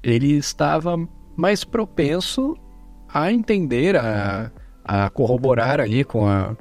[0.03, 0.97] ele estava
[1.37, 2.55] mais propenso
[3.09, 4.51] a entender, a,
[4.85, 6.57] a corroborar ali com a,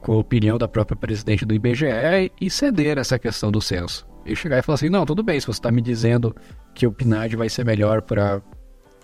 [0.00, 4.06] com a opinião da própria presidente do IBGE e ceder essa questão do censo.
[4.28, 6.36] E chegar e falar assim, não, tudo bem, se você está me dizendo
[6.74, 8.42] que o PNAD vai ser melhor para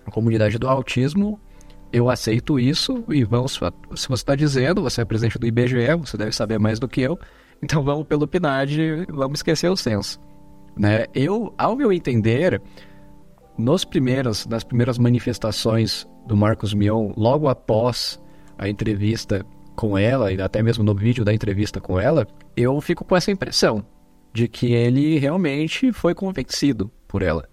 [0.06, 1.40] a comunidade do autismo,
[1.90, 6.16] eu aceito isso e vamos, se você está dizendo, você é presidente do IBGE, você
[6.16, 7.18] deve saber mais do que eu,
[7.62, 10.20] então vamos pelo PNAD, vamos esquecer o censo.
[10.76, 11.06] Né?
[11.14, 12.60] Eu, ao meu entender,
[13.56, 18.20] nos primeiros, nas primeiras manifestações do Marcos Mion, logo após
[18.58, 23.04] a entrevista com ela, e até mesmo no vídeo da entrevista com ela, eu fico
[23.04, 23.84] com essa impressão
[24.35, 27.49] de que ele realmente foi convencido por ela.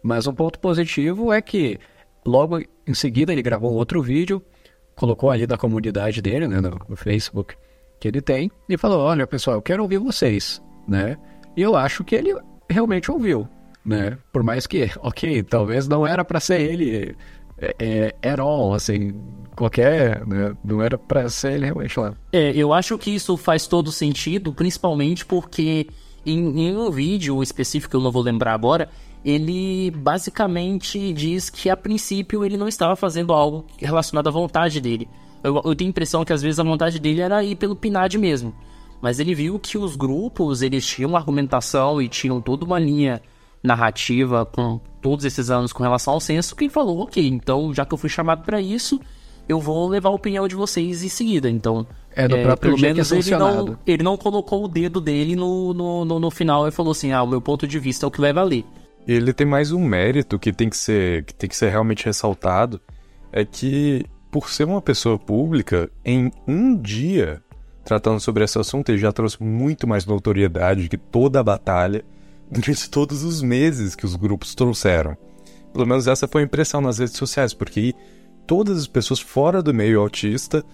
[0.00, 1.80] Mas um ponto positivo é que
[2.24, 4.40] logo em seguida ele gravou outro vídeo,
[4.94, 7.56] colocou ali da comunidade dele, né, no Facebook
[7.98, 11.16] que ele tem, e falou: Olha, pessoal, eu quero ouvir vocês, né?
[11.56, 12.34] E eu acho que ele
[12.70, 13.48] realmente ouviu,
[13.84, 14.16] né?
[14.32, 17.16] Por mais que, ok, talvez não era para ser ele
[17.58, 19.12] é, é, all, assim,
[19.56, 20.56] qualquer, né?
[20.64, 22.14] Não era para ser ele realmente lá.
[22.32, 25.88] É, eu acho que isso faz todo sentido, principalmente porque
[26.24, 28.88] em, em um vídeo específico, que eu não vou lembrar agora,
[29.24, 35.08] ele basicamente diz que a princípio ele não estava fazendo algo relacionado à vontade dele.
[35.42, 38.18] Eu, eu tenho a impressão que às vezes a vontade dele era ir pelo PNAD
[38.18, 38.54] mesmo.
[39.00, 43.20] Mas ele viu que os grupos, eles tinham argumentação e tinham toda uma linha
[43.62, 47.84] narrativa com todos esses anos com relação ao censo, que ele falou, ok, então já
[47.84, 49.00] que eu fui chamado para isso,
[49.48, 51.48] eu vou levar a opinião de vocês em seguida.
[51.50, 55.34] Então, é, do é, próprio pelo menos ele não, ele não colocou o dedo dele
[55.34, 58.08] no, no, no, no final e falou assim, ah, o meu ponto de vista é
[58.08, 58.64] o que leva a ler.
[59.06, 62.80] Ele tem mais um mérito que tem que ser, que tem que ser realmente ressaltado,
[63.32, 67.42] é que por ser uma pessoa pública, em um dia
[67.84, 72.04] tratando sobre esse assunto, ele já trouxe muito mais notoriedade que toda a batalha
[72.50, 75.16] durante todos os meses que os grupos trouxeram.
[75.72, 77.94] Pelo menos essa foi a impressão nas redes sociais, porque
[78.46, 80.64] todas as pessoas fora do meio autista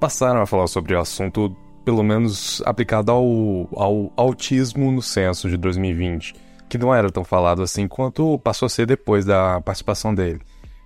[0.00, 1.54] passaram a falar sobre o assunto,
[1.84, 7.62] pelo menos aplicado ao, ao autismo no censo de 2020 que não era tão falado
[7.62, 10.40] assim quanto passou a ser depois da participação dele.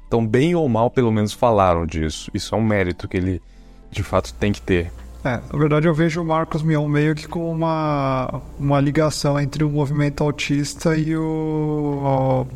[0.07, 2.30] Então, bem ou mal, pelo menos falaram disso.
[2.34, 3.43] Isso é um mérito que ele
[3.91, 4.93] de fato tem que ter.
[5.24, 9.62] É, na verdade eu vejo o Marcos Mion meio que com uma, uma ligação entre
[9.62, 12.47] o movimento autista e o, o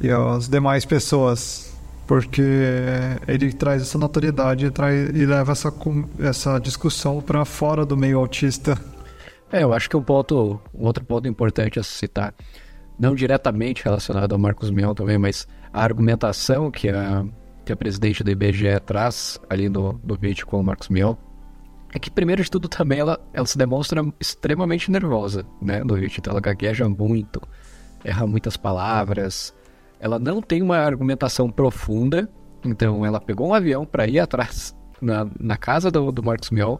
[0.00, 1.71] e as demais pessoas,
[2.12, 2.42] porque
[3.26, 5.72] ele traz essa notoriedade traz, e leva essa,
[6.18, 8.78] essa discussão para fora do meio autista.
[9.50, 12.34] É, eu acho que um ponto, um outro ponto importante a citar,
[12.98, 17.24] não diretamente relacionado ao Marcos Mion também, mas a argumentação que a,
[17.64, 21.14] que a presidente do IBGE traz ali no, no vídeo com o Marcos Mion,
[21.94, 26.16] é que primeiro de tudo também ela, ela se demonstra extremamente nervosa, né, no vídeo,
[26.18, 27.40] então ela gagueja muito,
[28.04, 29.54] erra muitas palavras,
[30.02, 32.28] ela não tem uma argumentação profunda,
[32.64, 36.76] então ela pegou um avião para ir atrás na, na casa do, do Marcos Mion,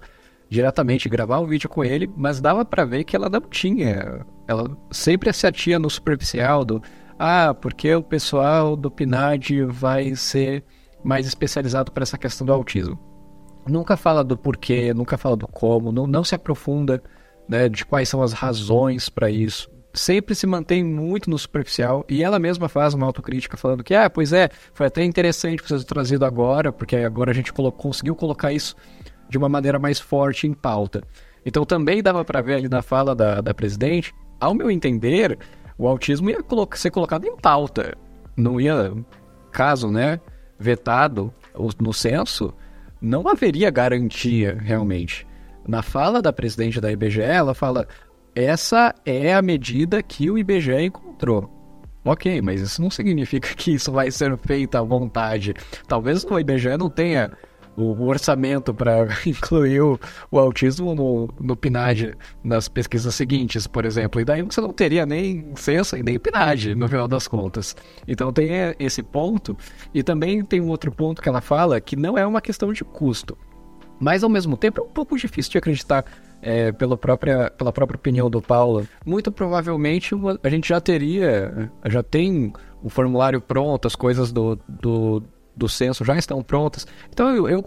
[0.50, 4.26] diretamente gravar um vídeo com ele, mas dava para ver que ela não tinha.
[4.48, 6.82] Ela sempre se atia no superficial do
[7.16, 10.64] ah, porque o pessoal do PNAD vai ser
[11.04, 12.98] mais especializado para essa questão do autismo.
[13.68, 17.00] Nunca fala do porquê, nunca fala do como, não, não se aprofunda
[17.48, 19.70] né, de quais são as razões para isso.
[19.94, 24.08] Sempre se mantém muito no superficial e ela mesma faz uma autocrítica falando que, ah,
[24.08, 28.52] pois é, foi até interessante vocês trazido agora, porque agora a gente colocou, conseguiu colocar
[28.52, 28.74] isso
[29.28, 31.02] de uma maneira mais forte em pauta.
[31.44, 35.38] Então também dava para ver ali na fala da, da presidente, ao meu entender,
[35.76, 37.96] o autismo ia colo ser colocado em pauta.
[38.36, 38.94] Não ia,
[39.50, 40.20] caso, né,
[40.58, 41.32] vetado
[41.80, 42.54] no censo,
[43.00, 45.26] não haveria garantia realmente.
[45.66, 47.86] Na fala da presidente da IBGE, ela fala:
[48.34, 51.50] essa é a medida que o IBGE encontrou.
[52.04, 55.54] Ok, mas isso não significa que isso vai ser feito à vontade.
[55.86, 57.30] Talvez o IBGE não tenha
[57.76, 59.98] o orçamento para incluir o,
[60.30, 64.20] o, autismo no, no PNAD nas pesquisas seguintes, por exemplo.
[64.20, 67.76] E daí você não teria nem censo e nem PNAD, no final das contas.
[68.06, 69.56] Então tem esse ponto.
[69.94, 72.84] E também tem um outro ponto que ela fala que não é uma questão de
[72.84, 73.36] custo.
[74.00, 76.04] Mas ao mesmo tempo é um pouco difícil de acreditar
[76.42, 78.86] é, pela, própria, pela própria opinião do Paulo.
[79.06, 84.58] Muito provavelmente uma, a gente já teria, já tem o formulário pronto, as coisas do,
[84.68, 85.22] do
[85.54, 86.86] do censo já estão prontas.
[87.10, 87.64] Então, eu, eu,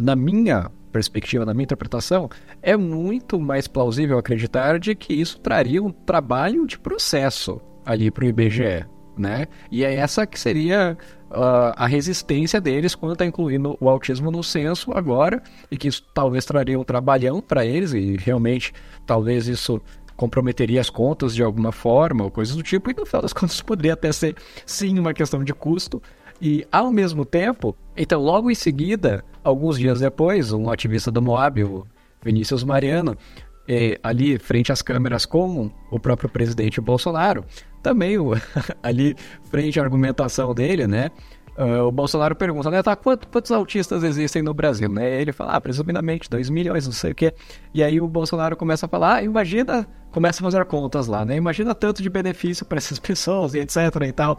[0.00, 2.28] na minha perspectiva, na minha interpretação,
[2.62, 8.24] é muito mais plausível acreditar de que isso traria um trabalho de processo ali para
[8.24, 8.86] o IBGE.
[9.20, 9.46] Né?
[9.70, 10.96] E é essa que seria
[11.30, 16.02] uh, a resistência deles quando está incluindo o autismo no censo agora, e que isso
[16.14, 18.72] talvez traria um trabalhão para eles, e realmente
[19.06, 19.80] talvez isso
[20.16, 23.60] comprometeria as contas de alguma forma, ou coisas do tipo, e no final das contas
[23.60, 26.02] poderia até ser sim uma questão de custo.
[26.42, 31.62] E ao mesmo tempo, então logo em seguida, alguns dias depois, um ativista do Moab,
[31.62, 31.86] o
[32.22, 33.16] Vinícius Mariano,
[33.68, 37.44] eh, ali frente às câmeras com o próprio presidente Bolsonaro,
[37.82, 38.32] também o,
[38.82, 41.10] ali frente à argumentação dele, né?
[41.60, 45.20] Uh, o Bolsonaro pergunta, né, tá, quantos, quantos autistas existem no Brasil, né?
[45.20, 47.34] Ele fala, ah, presumidamente 2 milhões, não sei o quê.
[47.74, 51.36] E aí o Bolsonaro começa a falar, ah, imagina, começa a fazer contas lá, né?
[51.36, 53.76] Imagina tanto de benefício para essas pessoas e etc
[54.06, 54.38] e tal,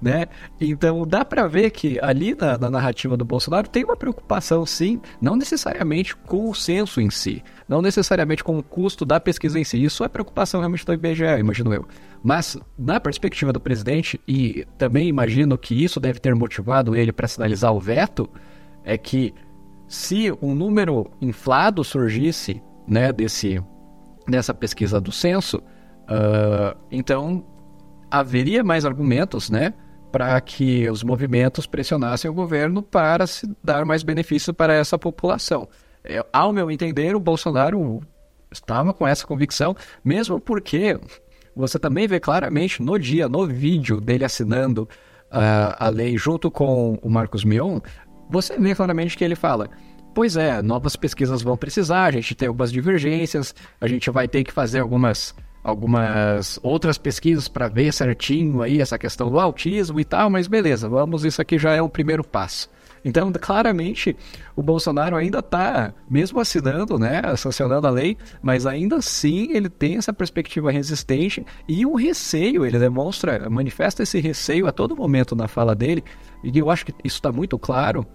[0.00, 0.26] né?
[0.60, 5.00] Então dá para ver que ali na, na, narrativa do Bolsonaro tem uma preocupação, sim,
[5.20, 7.42] não necessariamente com o censo em si,
[7.72, 9.82] não necessariamente com o custo da pesquisa em si.
[9.82, 11.86] Isso é preocupação realmente do IBGE, imagino eu.
[12.22, 17.26] Mas, na perspectiva do presidente, e também imagino que isso deve ter motivado ele para
[17.26, 18.28] sinalizar o veto,
[18.84, 19.32] é que
[19.88, 23.58] se um número inflado surgisse né, desse,
[24.28, 27.42] dessa pesquisa do censo, uh, então
[28.10, 29.72] haveria mais argumentos né,
[30.12, 35.66] para que os movimentos pressionassem o governo para se dar mais benefício para essa população.
[36.32, 38.00] Ao meu entender, o Bolsonaro
[38.50, 40.98] estava com essa convicção, mesmo porque
[41.54, 44.88] você também vê claramente no dia, no vídeo dele assinando
[45.30, 47.80] uh, a lei junto com o Marcos Mion,
[48.30, 49.68] você vê claramente que ele fala:
[50.14, 54.44] Pois é, novas pesquisas vão precisar, a gente tem algumas divergências, a gente vai ter
[54.44, 55.34] que fazer algumas
[55.64, 60.88] algumas outras pesquisas para ver certinho aí essa questão do autismo e tal, mas beleza,
[60.88, 62.68] vamos, isso aqui já é o primeiro passo.
[63.04, 64.16] Então, claramente,
[64.54, 69.96] o Bolsonaro ainda está, mesmo assinando, né, sancionando a lei, mas ainda assim ele tem
[69.96, 75.48] essa perspectiva resistente e um receio, ele demonstra, manifesta esse receio a todo momento na
[75.48, 76.04] fala dele,
[76.44, 78.06] e eu acho que isso está muito claro,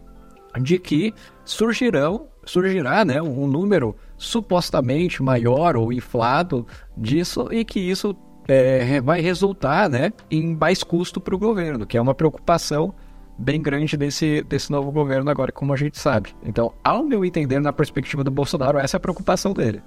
[0.62, 1.14] de que
[1.44, 6.66] surgirão, surgirá, né, um número supostamente maior ou inflado
[6.96, 8.16] disso e que isso
[8.48, 12.94] é, vai resultar, né, em mais custo para o governo, que é uma preocupação
[13.38, 16.36] bem grande desse, desse novo governo agora, como a gente sabe.
[16.44, 19.82] Então, ao meu entender, na perspectiva do Bolsonaro, essa é a preocupação dele.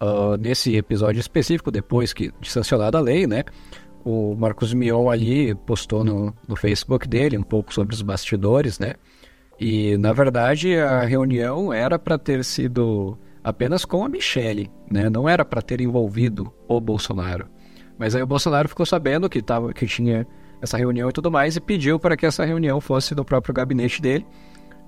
[0.00, 3.44] Uh, nesse episódio específico, depois que de sancionada a lei, né,
[4.04, 8.94] o Marcos Mion ali postou no, no Facebook dele um pouco sobre os bastidores, né,
[9.58, 15.28] e na verdade a reunião era para ter sido apenas com a Michelle, né, não
[15.28, 17.46] era para ter envolvido o Bolsonaro.
[17.96, 20.26] Mas aí o Bolsonaro ficou sabendo que, tava, que tinha
[20.64, 24.02] essa reunião e tudo mais, e pediu para que essa reunião fosse do próprio gabinete
[24.02, 24.26] dele.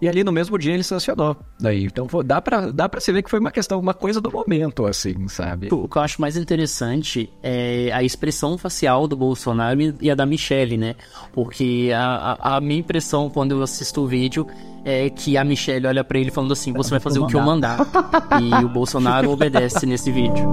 [0.01, 1.37] E ali no mesmo dia ele sancionou.
[1.59, 4.31] Daí, então dá pra, dá pra se ver que foi uma questão, uma coisa do
[4.31, 5.68] momento, assim, sabe?
[5.72, 10.27] O que eu acho mais interessante é a expressão facial do Bolsonaro e a da
[10.27, 10.97] Michelle, né?
[11.33, 14.47] Porque a, a, a minha impressão quando eu assisto o vídeo
[14.85, 17.43] é que a Michelle olha para ele falando assim: você vai fazer o que eu
[17.43, 17.79] mandar.
[18.43, 20.47] e o Bolsonaro obedece nesse vídeo.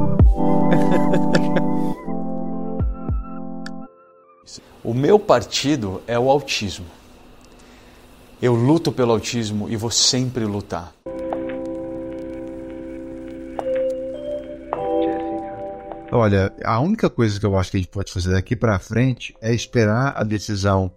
[4.84, 6.86] O meu partido é o autismo.
[8.42, 10.94] Eu luto pelo autismo e vou sempre lutar.
[16.12, 19.34] Olha, a única coisa que eu acho que a gente pode fazer daqui para frente
[19.42, 20.92] é esperar a decisão.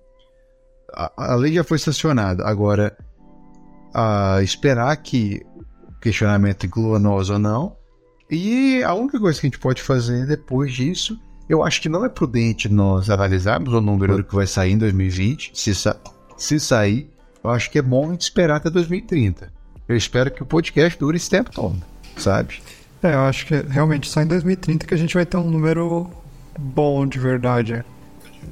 [0.92, 2.98] A, a lei já foi sancionada, agora
[3.94, 5.40] a esperar que
[5.88, 7.76] o questionamento inclua nós ou não.
[8.28, 11.16] E a única coisa que a gente pode fazer depois disso
[11.48, 15.52] eu acho que não é prudente nós analisarmos o número que vai sair em 2020.
[15.54, 15.96] Se, sa
[16.36, 17.10] se sair,
[17.42, 19.52] eu acho que é bom a gente esperar até 2030.
[19.88, 21.80] Eu espero que o podcast dure esse tempo todo,
[22.16, 22.60] sabe?
[23.02, 26.10] É, eu acho que realmente só em 2030 que a gente vai ter um número
[26.58, 27.84] bom de verdade.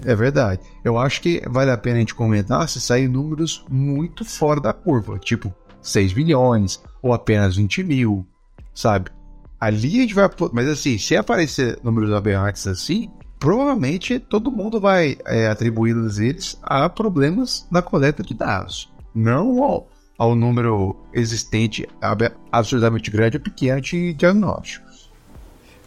[0.05, 0.61] É verdade.
[0.85, 4.73] Eu acho que vale a pena a gente comentar se sair números muito fora da
[4.73, 8.27] curva, tipo 6 milhões ou apenas 20 mil,
[8.73, 9.11] sabe?
[9.65, 10.29] Ali a gente vai.
[10.53, 16.87] Mas assim, se aparecer números aberrantes assim, provavelmente todo mundo vai é, atribuir eles a
[16.91, 18.93] problemas na coleta de dados.
[19.15, 19.89] Não ao,
[20.19, 21.89] ao número existente
[22.53, 25.11] absurdamente grande ou pequeno de diagnósticos.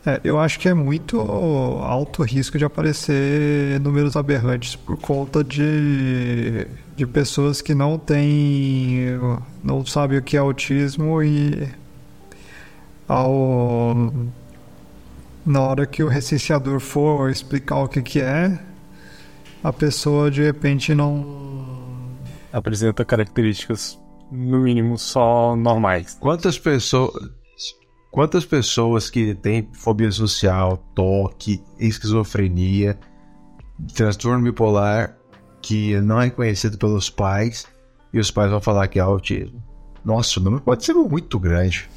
[0.04, 6.66] É, eu acho que é muito alto risco de aparecer números aberrantes por conta de,
[6.96, 9.20] de pessoas que não têm.
[9.64, 11.68] não sabem o que é autismo e
[13.08, 13.96] ao
[15.46, 18.60] na hora que o recenseador for explicar o que, que é,
[19.64, 21.26] a pessoa de repente não
[22.52, 23.98] apresenta características
[24.30, 26.18] no mínimo só normais.
[26.20, 27.14] Quantas pessoas
[28.12, 33.00] quantas pessoas que têm fobia social, toque, esquizofrenia
[33.94, 35.18] transtorno bipolar
[35.62, 37.68] que não é conhecido pelos pais
[38.14, 39.62] e os pais vão falar que é autismo.
[40.04, 41.90] Nossa, o número pode ser muito grande.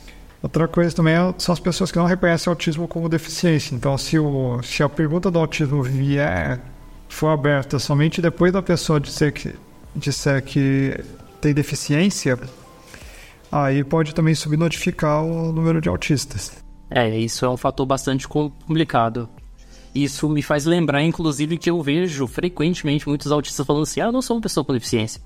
[0.43, 3.75] Outra coisa também é- são as pessoas que não reconhecem o autismo como deficiência.
[3.75, 6.61] Então, se, o, se a pergunta do autismo vier,
[7.09, 9.55] for aberta somente depois da pessoa disser que,
[9.95, 10.99] disser que
[11.41, 12.39] tem deficiência,
[13.53, 16.63] aí pode também subnotificar o número de autistas.
[16.89, 19.29] É, isso é um fator bastante complicado.
[19.95, 24.13] Isso me faz lembrar, inclusive, que eu vejo frequentemente muitos autistas falando assim: ah, eu
[24.13, 25.21] não sou uma pessoa com deficiência.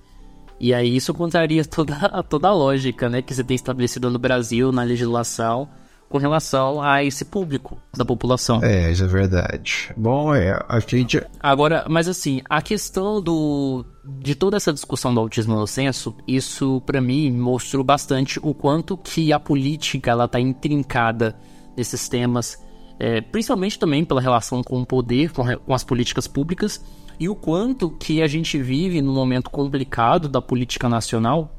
[0.58, 4.72] E aí isso contraria toda, toda a lógica, né, que você tem estabelecido no Brasil,
[4.72, 5.68] na legislação,
[6.08, 8.62] com relação a esse público da população.
[8.62, 9.92] É, isso é verdade.
[9.96, 11.20] Bom, é, a gente.
[11.40, 13.84] Agora, mas assim, a questão do
[14.20, 18.96] de toda essa discussão do autismo no censo, isso para mim mostrou bastante o quanto
[18.96, 21.34] que a política ela tá intrincada
[21.76, 22.62] nesses temas,
[22.98, 26.80] é, principalmente também pela relação com o poder, com, com as políticas públicas
[27.18, 31.54] e o quanto que a gente vive num momento complicado da política nacional,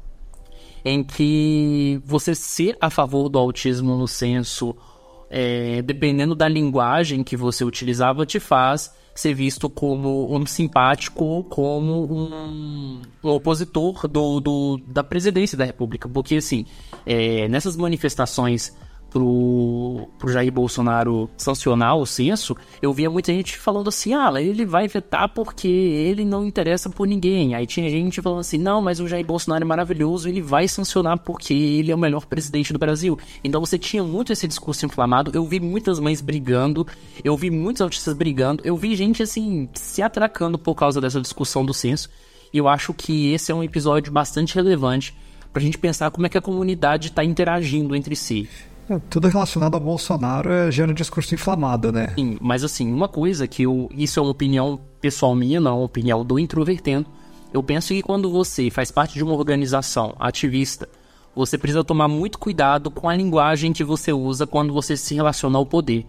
[0.84, 4.74] em que você ser a favor do autismo no censo,
[5.28, 11.42] é, dependendo da linguagem que você utilizava, te faz ser visto como um simpático ou
[11.42, 16.06] como um, um opositor do, do- da presidência da República.
[16.06, 16.66] Porque, assim,
[17.06, 18.76] é, nessas manifestações
[19.16, 24.66] pro, pro Jair Bolsonaro sancionar o censo, eu via muita gente falando assim, ah, ele
[24.66, 27.54] vai vetar porque ele não interessa por ninguém.
[27.54, 31.18] Aí tinha gente falando assim, não, mas o Jair Bolsonaro é maravilhoso, ele vai sancionar
[31.18, 33.18] porque ele é o melhor presidente do Brasil.
[33.42, 36.86] Então você tinha muito esse discurso inflamado, eu vi muitas mães brigando,
[37.24, 41.64] eu vi muitos autistas brigando, eu vi gente, assim, se atracando por causa dessa discussão
[41.64, 42.10] do censo.
[42.52, 45.14] E eu acho que esse é um episódio bastante relevante
[45.54, 48.46] pra gente pensar como é que a comunidade tá interagindo entre si.
[48.88, 52.12] É, Tudo relacionado a Bolsonaro é gera discurso inflamado, né?
[52.14, 53.88] Sim, mas assim, uma coisa que eu.
[53.92, 57.06] Isso é uma opinião pessoal minha, não uma opinião do introvertendo.
[57.52, 60.88] Eu penso que quando você faz parte de uma organização ativista,
[61.34, 65.58] você precisa tomar muito cuidado com a linguagem que você usa quando você se relaciona
[65.58, 66.06] ao poder.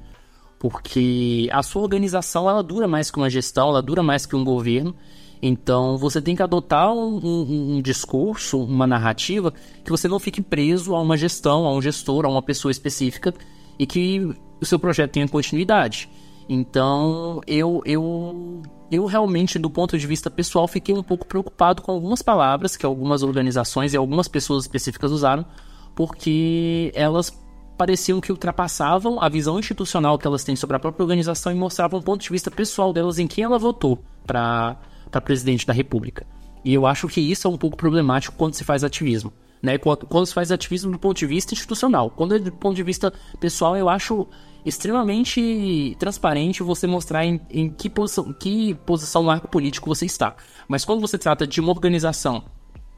[0.60, 4.44] Porque a sua organização ela dura mais que uma gestão, ela dura mais que um
[4.44, 4.96] governo.
[5.42, 10.42] Então você tem que adotar um, um- um discurso, uma narrativa, que você não fique
[10.42, 13.34] preso a uma gestão, a um gestor, a uma pessoa específica
[13.78, 14.20] e que
[14.60, 16.10] o seu projeto tenha continuidade.
[16.50, 21.92] Então eu, eu, eu realmente, do ponto de vista pessoal, fiquei um pouco preocupado com
[21.92, 25.46] algumas palavras que algumas organizações e algumas pessoas específicas usaram,
[25.94, 27.32] porque elas
[27.78, 32.00] pareciam que ultrapassavam a visão institucional que elas têm sobre a própria organização e mostravam
[32.00, 34.76] o ponto de vista pessoal delas em quem ela votou para
[35.22, 36.26] presidente da República.
[36.64, 39.32] E eu acho que isso é um pouco problemático quando se faz ativismo.
[39.62, 39.78] Né?
[39.78, 42.10] Quando, quando se faz ativismo do ponto de vista institucional.
[42.10, 44.28] Quando é do ponto de vista pessoal, eu acho
[44.66, 50.36] extremamente transparente você mostrar em, em que, posição, que posição no arco político você está.
[50.68, 52.44] Mas quando você trata de uma organização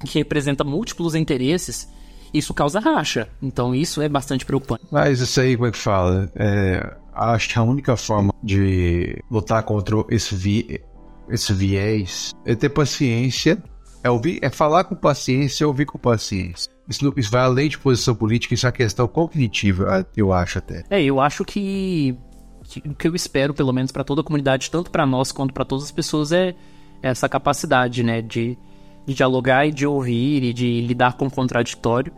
[0.05, 1.88] que representa múltiplos interesses,
[2.34, 3.30] isso causa racha.
[3.41, 4.86] Então isso é bastante preocupante.
[4.91, 6.32] Mas isso aí, como é que fala?
[6.36, 10.82] É, acho que a única forma de lutar contra esse, vi,
[11.30, 13.61] esse viés é ter paciência,
[14.03, 16.71] é, ouvir, é falar com paciência e ouvir com paciência.
[16.88, 20.84] Isso, isso vai além de posição política, isso é uma questão cognitiva, eu acho até.
[20.89, 22.17] É, eu acho que,
[22.63, 25.53] que o que eu espero, pelo menos para toda a comunidade, tanto para nós quanto
[25.53, 26.55] para todas as pessoas, é
[27.01, 28.57] essa capacidade, né, de,
[29.05, 32.11] de dialogar e de ouvir e de lidar com o contraditório.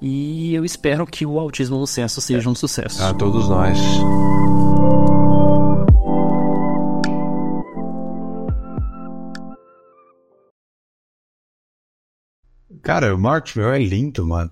[0.00, 3.02] E eu espero que o autismo no censo seja um sucesso.
[3.02, 3.78] A todos nós.
[12.86, 14.48] Cara, o meu é lindo, mano.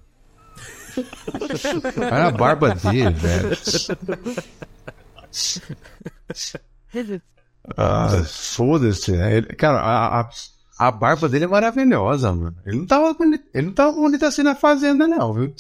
[1.97, 3.57] Olha a barba dele, velho.
[7.77, 9.13] Ah, foda-se.
[9.13, 9.41] né?
[9.43, 10.31] Cara, a, a,
[10.79, 12.57] a barba dele é maravilhosa, mano.
[12.67, 13.17] Ele não tava
[13.55, 15.55] ele não tava bonito assim na fazenda, não, viu?